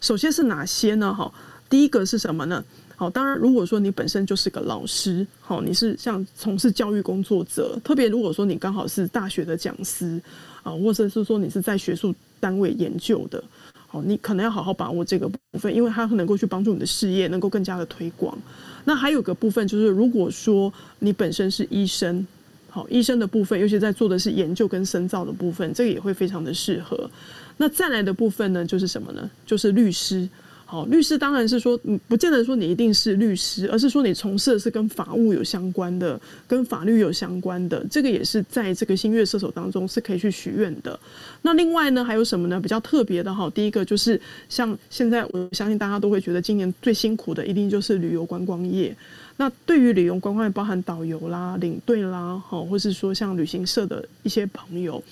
[0.00, 1.14] 首先是哪些呢？
[1.14, 1.32] 哈。
[1.72, 2.62] 第一个是什么呢？
[2.96, 10.20] 好，当然，如果说你本身就是个老师，好，你是像从事教育工作者，特别如果说你刚好是大学的讲师
[10.62, 13.42] 啊，或者是说你是在学术单位研究的，
[13.86, 18.36] 好，你可能要好好把握这个部分，因为它能够去帮助你的事业能够更加的推广。
[18.84, 22.26] 那还有个部分就是，如果说你本身是医生，
[22.68, 27.10] 好，医生的部分，尤其在做的是研究跟深造的部分，这个也会非常的适合。
[27.56, 29.30] 那再来的部分呢，就是什么呢？
[29.46, 30.28] 就是律师。
[30.72, 36.18] 好，律师当然是说，嗯，不见得说你一定是律师，而是说你从事的是跟法务有相关的、
[36.48, 40.98] 跟法律有相关的，这个也是在这个新月射手当中是可以去许愿的。
[41.42, 42.58] 那另外呢，还有什么呢？
[42.58, 44.18] 比较特别的哈，第一个就是
[44.48, 48.96] 像现在，我相信大家都会觉得今年最辛苦的一定就是旅游观光业。
[49.36, 55.04] 那对于旅游观光业，包含导游啦、领队啦，哈，或是说像旅行社的一些朋友。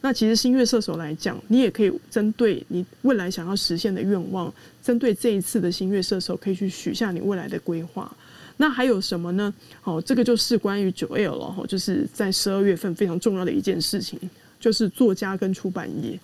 [0.00, 8.10] 那其实星月射手来讲，你也可以针对你未来想要实现的愿望，针对这一次的星月射手，可以去许下你未来的规划。
[8.56, 9.52] 那还有什么呢？
[9.84, 14.18] 哦，这个就是关于九 L 了哈，就是在十二月份非常重要的一件事情，
[14.58, 16.18] 就是作家跟出版业，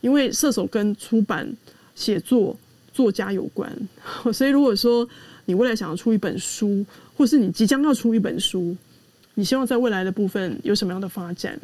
[0.00, 1.48] 因为射手跟出版、
[1.94, 2.56] 写作、
[2.92, 3.72] 作家有关，
[4.32, 5.08] 所以如果说
[5.46, 6.84] 你未来想要出一本书，
[7.16, 8.76] 或是你即将要出一本书，
[9.34, 11.56] 你希望在未来的部分有什么样的发展？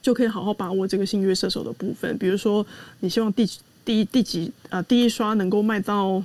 [0.00, 2.66] 就可以好好把握这个星月射手的部分，比如说
[3.00, 3.48] 你希望第
[3.84, 6.22] 第第几啊第一刷能够卖到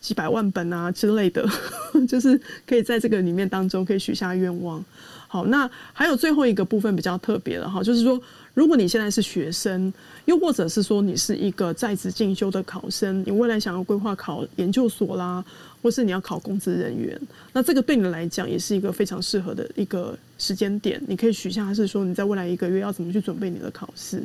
[0.00, 1.46] 几百万本啊之类的，
[2.08, 4.84] 就是可以在这个里面当中可以许下愿望。
[5.28, 8.20] 好，那还有最后一个部分比较特别的哈，就是说。
[8.52, 9.90] 如果你现在是学生，
[10.24, 15.42] 又或者是说你是一个在职进修的考生，你未来想要规划考研究所啦，
[15.82, 17.18] 或是你要考公职人员，
[17.52, 21.00] 那这个对你来讲也是一个非常适合的一个时间点。
[21.06, 24.22] 你可以许下是说你在未来一个月要怎么去准备你的考试。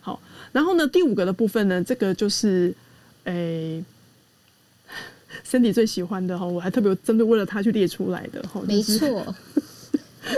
[0.00, 0.20] 好，
[0.52, 2.74] 然后呢，第五个的部分呢，这个就是
[3.24, 3.84] 诶
[5.44, 9.34] 身体最喜欢的哈，我还特别针对为了他去列出来的哈，没错。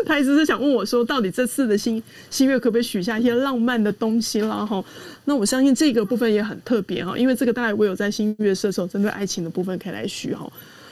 [0.05, 4.65] 他一直是想问我说，到底这次的新新月可不可以许下一些浪漫的东西啦？
[4.65, 4.85] 哈，
[5.25, 10.51] 那我相信这个部分也很特别哈，因为这个大概我有在新月射手针对爱情的部分可以来许哈。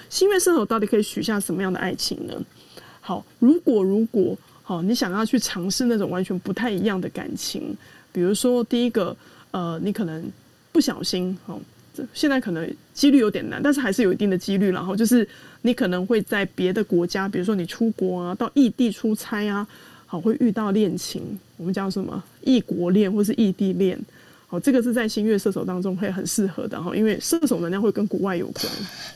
[0.08, 2.34] 新月射手到底可以许下什么样的爱情呢？
[3.00, 7.76] 好，如果如果好，你想要去尝试那种完全不太一样的感情，
[8.12, 9.16] 比如说第一个，
[9.50, 10.24] 呃，你可能
[10.72, 11.56] 不小心哈。
[12.14, 14.70] 现在可能几率有点难，但是还是有一定的几率。
[14.70, 15.26] 然后就是
[15.62, 19.66] 你可能会在别的国家，比如说你出国啊，到异地出差啊，
[20.06, 21.22] 好会遇到恋情。
[21.56, 23.98] 我们叫什么异国恋或是异地恋？
[24.48, 28.66] 好，这个是在新月射手当中会很适合的哈，因为射手能量会跟国外有关。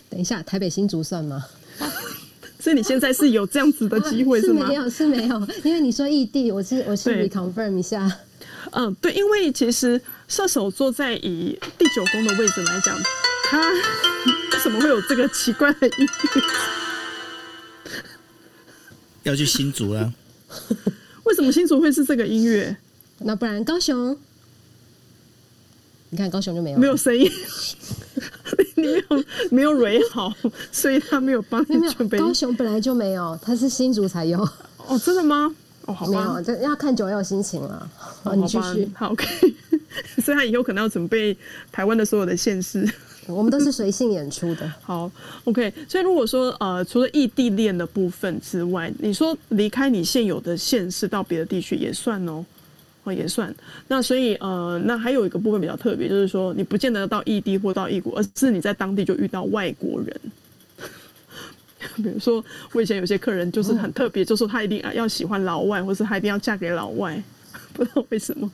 [0.09, 1.45] 等一下，台北新竹算吗？
[2.59, 4.67] 所以你现在是有这样子的机会是吗？
[4.69, 8.11] 没有，是没有，因为你说异地，我是我是 reconfirm 一下。
[8.73, 12.97] 嗯，对，因为其实射手座在以第九宫的位置来讲，
[13.45, 16.43] 他为什么会有这个奇怪的音乐？
[19.25, 20.13] 要去新竹了？
[21.25, 22.77] 为什么新竹会是这个音乐？
[23.19, 24.17] 那不然高雄？
[26.13, 27.31] 你看高雄就没有没有声音，
[28.75, 30.33] 你没有没有蕊好，
[30.73, 32.19] 所以他没有帮你准备。
[32.19, 34.41] 高雄本来就没有，他是新竹才有。
[34.87, 35.55] 哦，真的吗？
[36.09, 37.91] 没有，这要看九友心情了。
[37.97, 38.91] 好，你继续。
[38.95, 39.27] 好，OK。
[40.23, 41.37] 所以他以后可能要准备
[41.73, 42.89] 台湾的所有的县市。
[43.27, 44.73] 我们都是随性演出的。
[44.83, 45.11] 好
[45.45, 45.73] ，OK。
[45.89, 52.45] 所以如果说呃，除了异地恋的部分之外，你说离开你现有的县市到别的地区也算哦，
[53.05, 53.55] 哦也算。
[53.89, 60.21] 那所以呃，那还有一个部分比较特别，就是说你不见得到异地或到异国，而是你在当地就遇到外国人。
[61.97, 67.23] 比如说，我以前有些客人就是很特别，就说他一定要喜欢老外，或是他一定要嫁给老外，
[67.73, 68.51] 不知道为什么。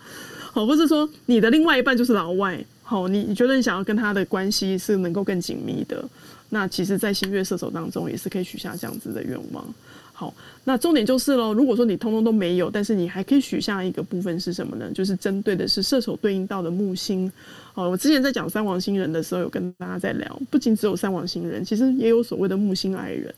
[0.52, 6.02] 好，或是说你的另外一半就是老外，好，你你觉得你想要跟他的关系是能够更紧密的，
[6.50, 9.64] 那其实，在新月射手当中也是可以许下这样子的愿望。
[10.12, 10.32] 好，
[10.68, 14.90] 那重点就是喽，如果说你通通都没有，但是你还可以许下一个部分是什么呢？
[14.92, 17.30] 就是针对的是射手对应到的木星。
[17.74, 23.32] 哦，我之前在讲三王星人的时候，有跟大家在聊，不仅只有三王星人，其实也有所谓的木星爱人。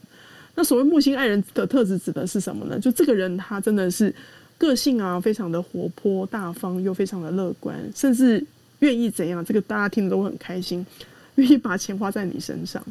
[0.55, 2.81] 那所谓木星爱人的特质指的是什么呢？
[2.81, 4.13] 就这个人他真的是
[4.57, 8.43] 个性啊，非常的活泼大方，又非常的乐观，甚至
[8.79, 10.87] 愿意怎样，这个大家听的都很开心，
[11.35, 12.83] 愿意把钱花在你身上。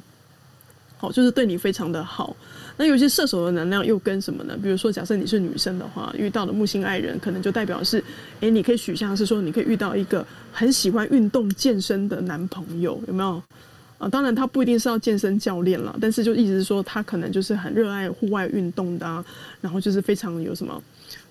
[0.99, 2.35] 好，就是对你非常的好。
[2.77, 4.55] 那有些射手的能量又跟什么呢？
[4.61, 8.03] 比如说，假设你是女生的话，遇到的木星爱人，可能就代表是，
[8.39, 13.41] 哎，你可以许下是说，你可以遇到一个很喜欢运动健身的男朋友，有没有？
[13.97, 19.25] 啊，当然他不一定是要健身教练了，但是就意思是说，他可能就是很热爱户外运动的，
[19.59, 20.79] 然后就是非常有什么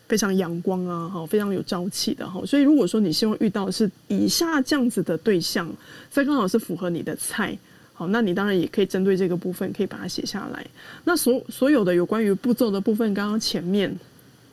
[0.09, 2.43] 非常阳光啊，哈，非常有朝气的哈。
[2.45, 5.73] 所以如果说你希望遇到的是以下这样子的对象，
[6.11, 7.57] 这刚好是符合你的菜。
[7.99, 10.65] 好，那你当然也可以针对这个部分，可以把它写下来。
[11.05, 13.91] 那所所有的有关于步骤的部分，刚刚前面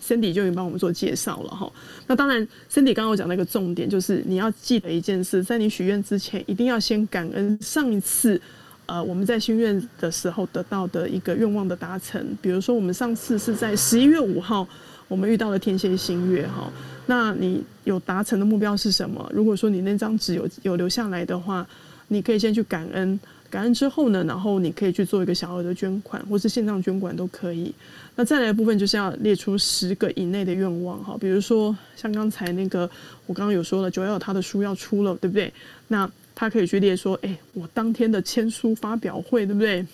[0.01, 1.69] Cindy 就已经帮我们做介绍了哈。
[2.07, 2.41] 那当然
[2.71, 8.39] ，Cindy 刚刚讲那个重点就是你要记得一件事，在你许愿之前，一定要先感恩上一次，
[8.85, 12.25] 呃，我们在心愿的时候得到的一个愿望的达成。
[12.41, 14.65] 比如说，我们上次是在十一月五号，
[15.09, 16.71] 我们遇到了天蝎星月哈。
[17.05, 19.29] 那你有达成的目标是什么？
[19.33, 21.67] 如果说你那张纸有有留下来的话，
[22.13, 23.19] 你可以先去感恩。
[23.49, 27.71] 感恩之后呢，然后你可以去做一个小额的捐款，或是线上捐款都可以。
[28.15, 32.89] 那再来的部分就是要列出十个以内的愿望哈，比如说像刚才那个
[33.27, 35.53] 我刚刚有说了，九幺他的书要出了，对不对？
[35.87, 39.85] 那他可以去列说，哎，我当天的签书发表会，对不对？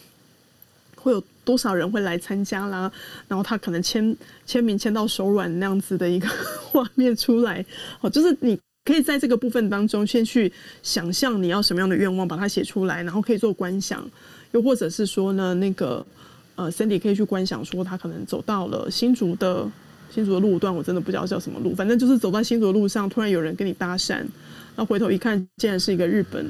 [0.95, 2.89] 会有多少人会来参加啦？
[3.27, 4.15] 然后他可能签
[4.45, 6.29] 签名签到手软那样子的一个
[6.71, 7.65] 画面出来，
[7.99, 8.57] 哦，就是你。
[8.89, 14.03] 可以在这个部分当中，先去想象你要什么样的愿望，把它写出来，然后可以做观想。
[14.51, 16.03] 又或者是说呢，那个
[16.55, 19.69] 呃，Cindy 可以去观想，说他可能走到了新竹的
[20.09, 26.49] 新竹的路段，我真的不知道叫什么路，反正就是走在新竹的路上，突然有人跟你搭讪，然后回头一看，竟然是一个日本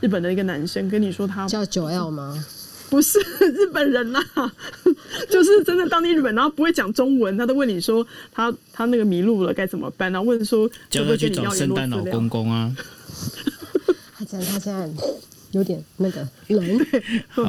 [0.00, 2.42] 日本的一个男生跟你说他叫九 L 吗？
[2.90, 4.20] 不是日本人呐，
[5.30, 12.74] 就是真的当地日本，然后不会讲中文，他都问你说他他那个迷路了该怎么办，然后问说叫他去找圣诞老公公啊。
[14.16, 14.88] 他讲他现在
[15.52, 16.86] 有点那个冷，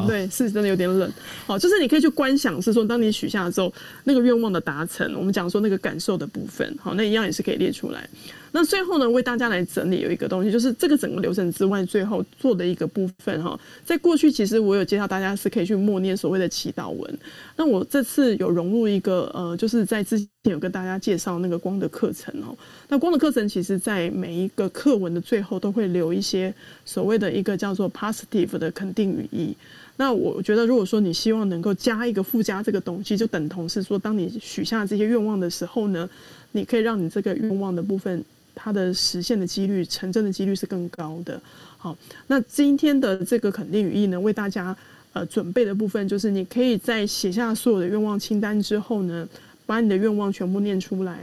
[0.07, 1.11] 对，是真的有点冷。
[1.45, 3.71] 好，就是你可以去观想，是说当你许下之后，
[4.03, 8.09] 那个愿望的达成，我们讲说那个感受的部分，好，那一样也是可以列出来。
[8.55, 13.59] 那最后呢，为大家来整理有一个东西，就是这个整个流程之外，最后做的一个部分哈。
[13.83, 17.19] 在过去，其实我有介绍大家是可以去默念所谓的祈祷文。
[17.57, 22.55] 那我这次有融入一个呃，就是在之前有跟大家介绍那个光的课程哦。
[22.87, 26.53] 那光的课程，其实在每一个课文的最后都会留一些
[26.85, 29.53] 所谓的一个叫做 positive 的肯定语义。
[29.97, 36.09] 那我觉得，如果说你希望能够加一个附加这个东西，就等同是说，当你许下这些愿望的时候呢，
[36.53, 38.23] 你可以让你这个愿望的部分。
[38.55, 41.39] 它的实现的几率、成真的几率是更高的。
[41.77, 41.95] 好，
[42.25, 44.75] 那今天的这个肯定语义呢，为大家
[45.13, 49.27] 呃准备的部分，就是你可以在写下所有的愿望清单之后呢，
[49.67, 51.19] 把你的愿望全部念出来，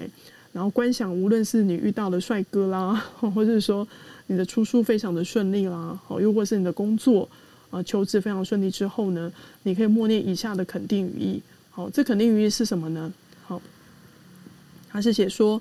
[0.53, 3.89] 然后观想，无论是你遇到的帅哥啦， 或者是说
[4.29, 7.29] 你的出书非常的顺利啦，好，又或是你的工作
[7.71, 9.33] 啊求职非常顺利之后呢，
[9.65, 11.43] 你可以默念以下的肯定语义。
[11.71, 13.13] 好，这肯定语义是什么呢？
[13.45, 13.61] 好，
[14.89, 15.61] 它是写说。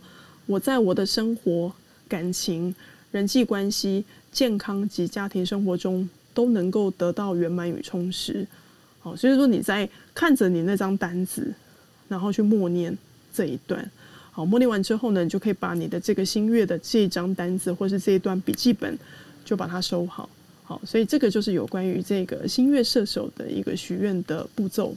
[0.51, 1.71] 我在我的生活、
[2.09, 2.75] 感情、
[3.09, 8.45] 人际关系、健康及家庭生活中都能够得到圆满与充实。
[8.99, 11.53] 好，所以说你在看着你那张单子，
[12.09, 12.95] 然后去默念
[13.33, 13.89] 这一段。
[14.29, 18.99] 好，默念完之后呢，你就可以把你的这个新月的这张单子，或是这一段笔记本，
[19.45, 20.29] 就把它收好。
[20.65, 24.93] 好，所以这个就是有关于这个新月射手的一个许愿的步骤。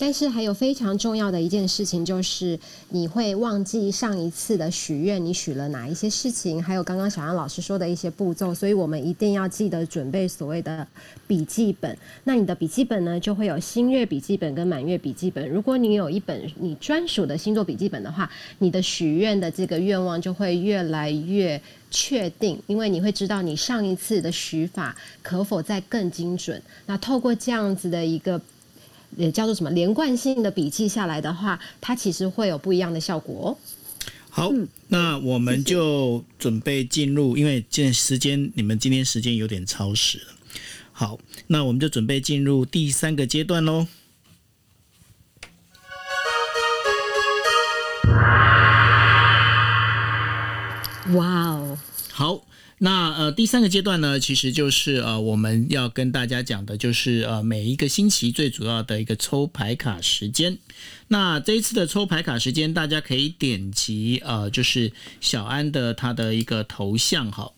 [0.00, 2.58] 但是还有非常重要的一件事情，就是
[2.90, 10.86] 你会忘记上一次的许愿，你许了哪一些事情，还有刚刚小杨老师说的一些步骤，所以我们一定要记得准备所谓的
[11.26, 11.98] 笔记本。
[12.22, 15.48] 那你的笔记本呢，就会有新月笔记本跟满月笔记本。
[15.50, 18.30] 如果你有一本你专属的星座笔记本的话，
[18.60, 26.62] 你的许愿的这个愿望就会越来越确定，因为你会知道你上一次的许法可否再更精准。
[26.86, 28.40] 那透过这样子的一个。
[29.16, 33.56] 也叫做什么连贯性的笔记下来的话，它其实会有不一样的效果哦。
[34.30, 34.52] 好，
[34.88, 40.24] 那我们就准备进入，因为现在时间你们今天时间有点超时了。
[40.92, 43.86] 好，那我们就准备进入第三个阶段喽。
[51.14, 51.78] 哇哦，
[52.12, 52.47] 好。
[52.78, 60.58] 那呃，第三个阶段呢，其实就是呃，我们要跟大家讲的，就是呃，每一个星期最主要的一个抽牌卡时间。
[61.08, 67.50] 那这一次的抽牌卡时间，大家可以点击呃，就是小安的他的一个头像哈。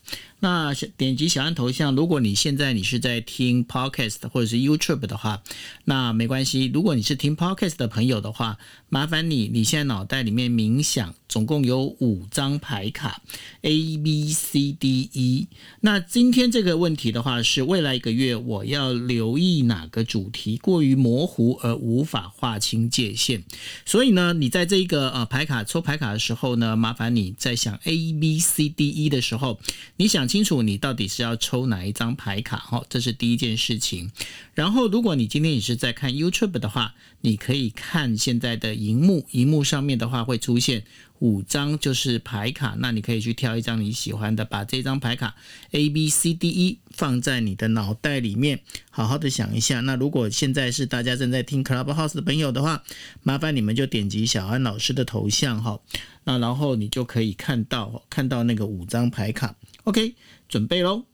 [0.43, 5.43] 那点击小安头像，如果你现在你是在听 podcast 或者是 YouTube 的话，
[5.85, 6.71] 那没关系。
[6.73, 8.57] 如果你是听 podcast 的朋友的话，
[8.89, 13.21] 麻烦你你现在脑袋里面冥想，总共有五张牌卡
[13.61, 15.47] ，A B C D E。
[15.81, 23.40] 那今天这个问题的话，是未来一个月我要留意哪个主题过于模糊而无法划清界限。
[23.85, 29.61] 所以呢，你在这个呃牌卡抽牌卡的时候呢，麻烦你在想 A B C D E 的时候，
[29.97, 30.31] 你想。
[30.31, 34.13] 清楚你到底是要抽哪一张牌卡哈，这是第一件事情。
[34.55, 40.85] 然后，如果你今天也是在看 YouTube 的话，你可以看现在的荧幕，荧幕上面的话会出现
[41.21, 45.35] 五张就是牌卡，那你可以去挑一张你喜欢的，把这张牌卡
[45.71, 48.61] A B C D E 放在你的脑袋里面，
[48.91, 49.81] 好好的想一下。
[49.81, 52.83] 那如果现在是大家正在听 Clubhouse 的朋友的话，
[53.23, 55.79] 麻烦你们就点击小安老师的头像哈，
[56.25, 59.55] 那然后你就可以看到看到那个五张牌卡。
[59.85, 60.15] OK，
[60.49, 61.05] 准备喽。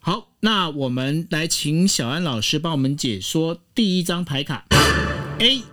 [0.00, 4.64] 好，那我们来请小安老师帮我们解说第一张牌卡
[5.38, 5.71] A。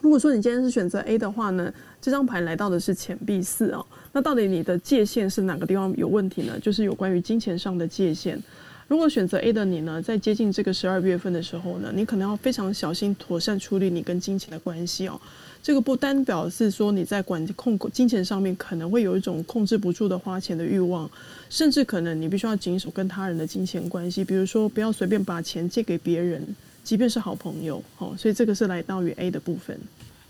[0.00, 3.84] 如果说你今天是选择 A 的话呢，这张牌来到的是钱币四哦。
[4.12, 6.58] 那到底你的界限是哪个地方有问题呢？
[6.60, 8.42] 就是有关于金钱上的界限。
[8.88, 15.20] 如果选择 A 的你呢，在接近这个十二月份的时候呢，你可能要非常小心、妥善处理你跟金钱的关系哦。
[15.62, 21.08] 这个不单表示说你在管控金钱上面可能会有一种控制不住的花钱的欲望，
[21.50, 26.42] 甚至可能你必须要谨守跟他人的金钱关系，比如说不要随便把钱借给别人。
[26.82, 29.78] 即便是好朋友，哦，所以这个是来到于 A 的部分。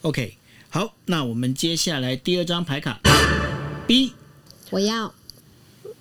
[0.02, 0.36] OK，
[0.68, 2.98] 好，那我们接下来第二张牌卡
[3.86, 4.12] B，
[4.70, 5.12] 我要。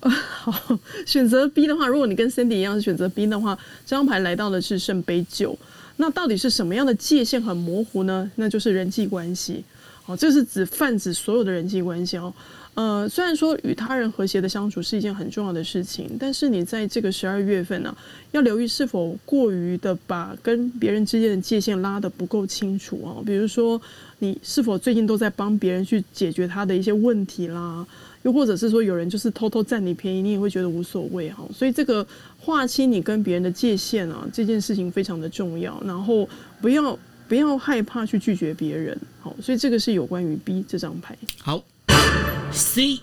[0.00, 5.58] 好，选择 B 的话，如果你跟 Cindy 一样是选择 B 的话，这张牌来到的是圣杯九。
[5.98, 8.30] 那到底是什么样的界限很模糊呢？
[8.36, 9.62] 那就是人际关系。
[10.02, 12.32] 好，这是指泛指所有的人际关系哦。
[12.80, 17.94] 呃，虽然说与他人和谐的相处是一件很重要的事情，但是你在这个十二月份呢，
[18.30, 23.20] 要留意是否过于的把跟别人之间的界限拉得不够清楚啊。
[23.26, 23.78] 比如说，
[24.20, 27.86] 你是否最近都在帮别人去解决他的一些问题啦？
[28.22, 31.46] 又或者是说，有人就是偷偷占你便宜，你也会觉得无所谓哈。
[31.54, 32.06] 所以这个
[32.38, 35.78] 划清你跟别人的界限啊，这件事情非常的重要。
[35.84, 36.26] 然后
[36.62, 41.14] 不要不要害怕去拒绝别人，好，所以这个是有关于 B 这张牌。
[41.42, 41.62] 好。
[42.52, 43.00] C，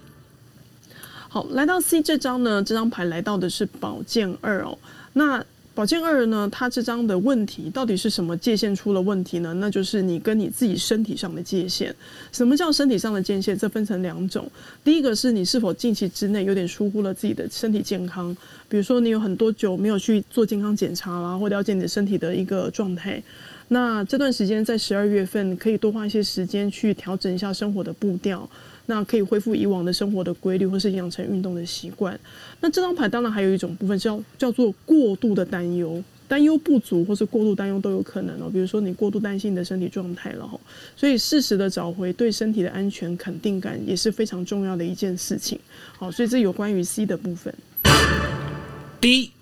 [1.29, 4.77] 好，来到 C 这张呢，这张牌来到的是宝剑二哦。
[5.13, 5.43] 那
[5.73, 9.53] 宝剑二呢，它这张的问题到底是什么界限出了问题呢？
[9.55, 11.95] 那就是你跟你自己身体上的界限。
[12.31, 13.55] 什么叫身体上的界限？
[13.57, 14.49] 这分成两种。
[14.83, 18.35] 第一个是你是否近期之内有点疏忽了自己的身体健康，
[18.67, 23.21] 比如说你有很多久没有去做健康检查啦，或了解你的身体的一个状态。
[23.69, 28.49] 那这段时间在十二月份可以多花一些时间去调整一下生活的步调。
[28.87, 32.19] 那可以恢复以往的生活的规律，或是养成运动的习惯。
[32.59, 38.49] 那这张牌当然还有一种部分叫叫做过度的担忧，担忧不足或是过度担忧都有可能哦。
[38.51, 40.59] 比如说你过度担心你的身体状态了哈，
[40.95, 45.59] 所以适时的找回对身体的安全肯定感也是非常重要的一件事情。
[45.97, 47.53] 好，所以这有关于 C 的部分。
[48.99, 49.36] D。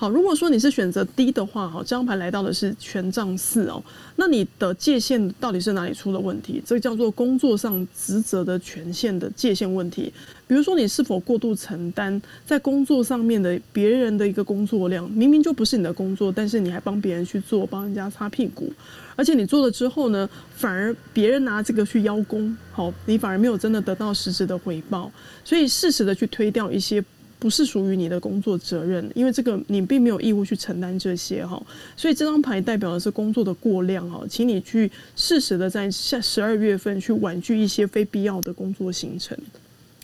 [0.00, 3.82] 好，如果说你是选择 D 的话，哈，这张牌来到的是权杖四哦，
[4.14, 6.62] 那你的界限到底是哪里出了问题？
[6.64, 10.12] 这个叫做工作上职责的权限的界限问题。
[10.46, 15.10] 比如说，你是否过度承担在工作上面的别人的一个工作量？
[15.10, 18.72] 明明就不是你的工作，但是你还帮别人去做，帮人家擦屁股，
[19.16, 25.10] 而且你做了之后呢，反而别人拿这个去邀功，好，你反而没有真的得到实质的回报，
[25.44, 27.04] 所以适时的去推掉一些。
[27.38, 31.60] 不是属于你的工作责任，因为这个你并没有义务去承担这些哈，
[31.96, 39.38] 所以这张牌代表的是工作的过量哈，请你去适时的在下十二月份去婉拒一些非必要的工作行程。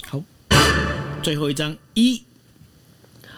[0.07, 0.23] 好，
[1.23, 2.23] 最后一张一。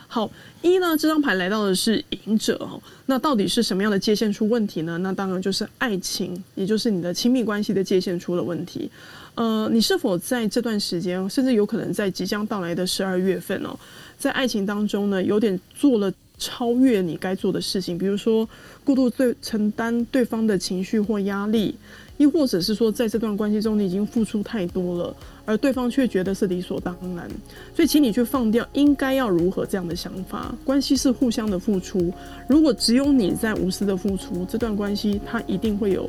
[0.09, 0.30] 好，
[0.62, 2.80] 一呢，这张牌来到的是隐者哦。
[3.07, 4.97] 那到底是什么样的界限出问题呢？
[4.99, 8.90] 那当然就是爱情，也就是你的亲密关系的界限出了问题。
[9.37, 13.78] 呃，你是否在这段时间，甚至有可能在即将到来的十二月份哦，
[14.18, 18.49] 在爱情当中呢，有点做了超越你该做的事情，比如说
[18.82, 21.76] 过度对承担对方的情绪或压力。
[22.18, 25.14] 亦或者是说，在这段关系中，你已经付出太多了，
[25.45, 27.28] 而对方却觉得是理所当然，
[27.74, 30.55] 所以请你去放掉应该要如何这样的想法。
[30.64, 32.11] 关系是互相的付出，
[32.49, 36.09] 如果只有你在无私的付出，这段关系它一定会有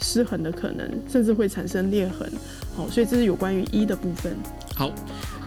[0.00, 2.30] 失衡的可能，甚至会产生裂痕。
[2.76, 4.36] 好，所以这是有关于一的部分。
[4.74, 4.92] 好，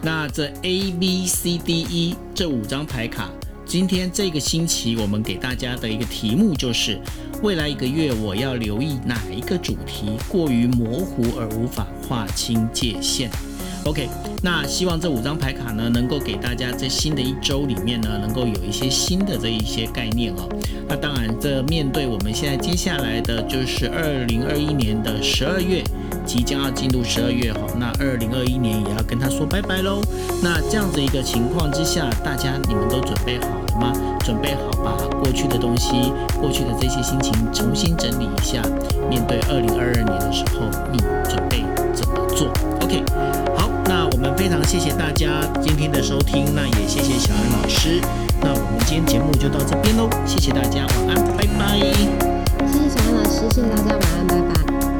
[0.02, 3.30] 那这 A B C D E 这五张牌卡。
[3.64, 6.98] 今天这个星期，我们给大家的一个题目就是：
[7.42, 13.30] 未来一个月我要留意哪一个主题过于模糊而无法划清界限。
[13.84, 14.08] OK，
[14.42, 20.48] 那希望这五张牌卡呢，能够给大家在新的一周里面呢，能够有一些新的这一些概念哦。
[20.88, 25.82] 那当然，这面对我们现在接下来的就是二零二一年的十二月，
[26.24, 30.00] 即将要进入十二月哈，那二零二一年也要跟他说拜拜喽。
[30.40, 33.92] 那这样子一个情况之下，大家你们都准备好了吗？
[34.24, 38.62] 准备好把过去的东西、过去的这些心情重新整理一下，
[39.10, 42.46] 面对二零二二年的时候，你准备怎么做
[42.80, 43.02] ？OK，
[44.42, 48.00] 非常谢谢大家今天的收听，那也谢谢小安老师。
[48.40, 51.78] 那我们今天节目就到这边喽，谢谢大家，晚安，拜拜。
[52.66, 54.91] 谢谢小安老师，谢谢大家，晚安，拜拜。